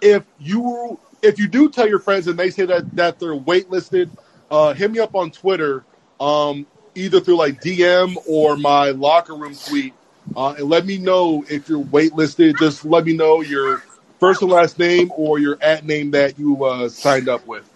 if 0.01 0.25
you 0.39 0.99
if 1.23 1.39
you 1.39 1.49
do 1.49 1.69
tell 1.69 1.89
your 1.89 1.99
friends 1.99 2.27
and 2.27 2.39
they 2.39 2.51
say 2.51 2.65
that 2.67 2.95
that 2.95 3.19
they're 3.19 3.35
waitlisted, 3.35 4.11
uh, 4.51 4.73
hit 4.75 4.91
me 4.91 4.99
up 4.99 5.15
on 5.15 5.31
Twitter, 5.31 5.85
um, 6.21 6.67
either 6.95 7.21
through 7.21 7.37
like 7.37 7.61
DM 7.61 8.17
or 8.27 8.57
my 8.57 8.91
locker 8.91 9.35
room 9.35 9.59
tweet, 9.59 9.95
uh, 10.35 10.55
and 10.57 10.69
let 10.69 10.87
me 10.87 10.99
know 10.99 11.45
if 11.49 11.69
you're 11.69 11.83
waitlisted. 11.85 12.57
Just 12.57 12.85
let 12.85 13.05
me 13.05 13.13
know 13.15 13.41
your 13.41 13.83
first 14.19 14.43
and 14.43 14.51
last 14.51 14.79
name 14.79 15.11
or 15.15 15.39
your 15.39 15.57
at 15.61 15.85
name 15.85 16.11
that 16.13 16.39
you 16.39 16.63
uh, 16.65 16.89
signed 16.89 17.29
up 17.29 17.47
with. 17.47 17.70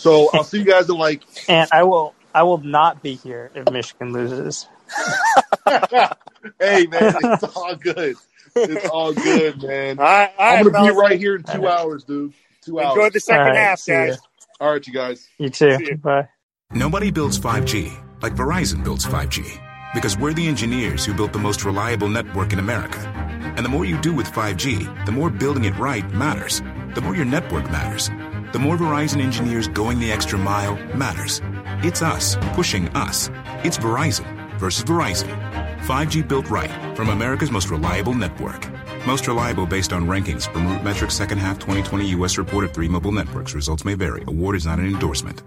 So 0.00 0.30
I'll 0.32 0.44
see 0.44 0.58
you 0.58 0.64
guys 0.64 0.88
in 0.88 0.96
like. 0.96 1.22
And 1.48 1.68
I 1.72 1.82
will 1.82 2.14
I 2.34 2.42
will 2.42 2.58
not 2.58 3.02
be 3.02 3.14
here 3.14 3.50
if 3.54 3.70
Michigan 3.70 4.12
loses. 4.12 4.66
hey 5.68 6.86
man, 6.86 7.14
it's 7.22 7.44
all 7.56 7.76
good. 7.76 8.16
It's 8.56 8.88
all 8.88 9.12
good, 9.12 9.62
man. 9.62 9.98
All 9.98 10.04
right, 10.04 10.32
all 10.38 10.56
I'm 10.56 10.64
gonna 10.64 10.70
be 10.70 10.88
fellas. 10.88 10.96
right 10.96 11.18
here 11.18 11.36
in 11.36 11.42
two 11.42 11.68
hours, 11.68 12.04
dude. 12.04 12.32
Two 12.62 12.80
hours. 12.80 12.96
Enjoy 12.96 13.10
the 13.10 13.20
second 13.20 13.40
All 13.42 13.48
right, 13.48 13.56
half, 13.56 13.78
see 13.78 13.92
ya. 13.92 14.06
guys. 14.06 14.18
All 14.58 14.72
right, 14.72 14.86
you 14.86 14.92
guys. 14.92 15.28
You 15.38 15.50
too. 15.50 15.78
You. 15.80 15.96
Bye. 15.96 16.28
Nobody 16.72 17.10
builds 17.10 17.38
5G 17.38 17.92
like 18.22 18.34
Verizon 18.34 18.84
builds 18.84 19.06
5G 19.06 19.60
because 19.94 20.16
we're 20.16 20.32
the 20.32 20.46
engineers 20.46 21.04
who 21.04 21.14
built 21.14 21.32
the 21.32 21.38
most 21.38 21.64
reliable 21.64 22.08
network 22.08 22.52
in 22.52 22.58
America. 22.58 22.98
And 23.56 23.64
the 23.64 23.68
more 23.68 23.84
you 23.84 24.00
do 24.00 24.14
with 24.14 24.28
5G, 24.28 25.06
the 25.06 25.12
more 25.12 25.30
building 25.30 25.64
it 25.64 25.76
right 25.78 26.08
matters. 26.12 26.60
The 26.94 27.00
more 27.00 27.16
your 27.16 27.24
network 27.24 27.64
matters. 27.70 28.10
The 28.52 28.58
more 28.58 28.76
Verizon 28.76 29.20
engineers 29.20 29.68
going 29.68 30.00
the 30.00 30.10
extra 30.10 30.36
mile 30.36 30.74
matters. 30.96 31.40
It's 31.84 32.02
us 32.02 32.36
pushing 32.54 32.88
us. 32.88 33.30
It's 33.62 33.78
Verizon 33.78 34.58
versus 34.58 34.82
Verizon. 34.82 35.30
5G 35.82 36.26
built 36.26 36.50
right 36.50 36.96
from 36.96 37.10
America's 37.10 37.52
most 37.52 37.70
reliable 37.70 38.12
network. 38.12 38.68
Most 39.06 39.28
reliable 39.28 39.66
based 39.66 39.92
on 39.92 40.08
rankings 40.08 40.52
from 40.52 40.66
RootMetrics 40.66 41.12
second 41.12 41.38
half 41.38 41.60
2020 41.60 42.08
U.S. 42.08 42.38
report 42.38 42.64
of 42.64 42.72
three 42.72 42.88
mobile 42.88 43.12
networks. 43.12 43.54
Results 43.54 43.84
may 43.84 43.94
vary. 43.94 44.24
Award 44.26 44.56
is 44.56 44.66
not 44.66 44.80
an 44.80 44.86
endorsement. 44.86 45.44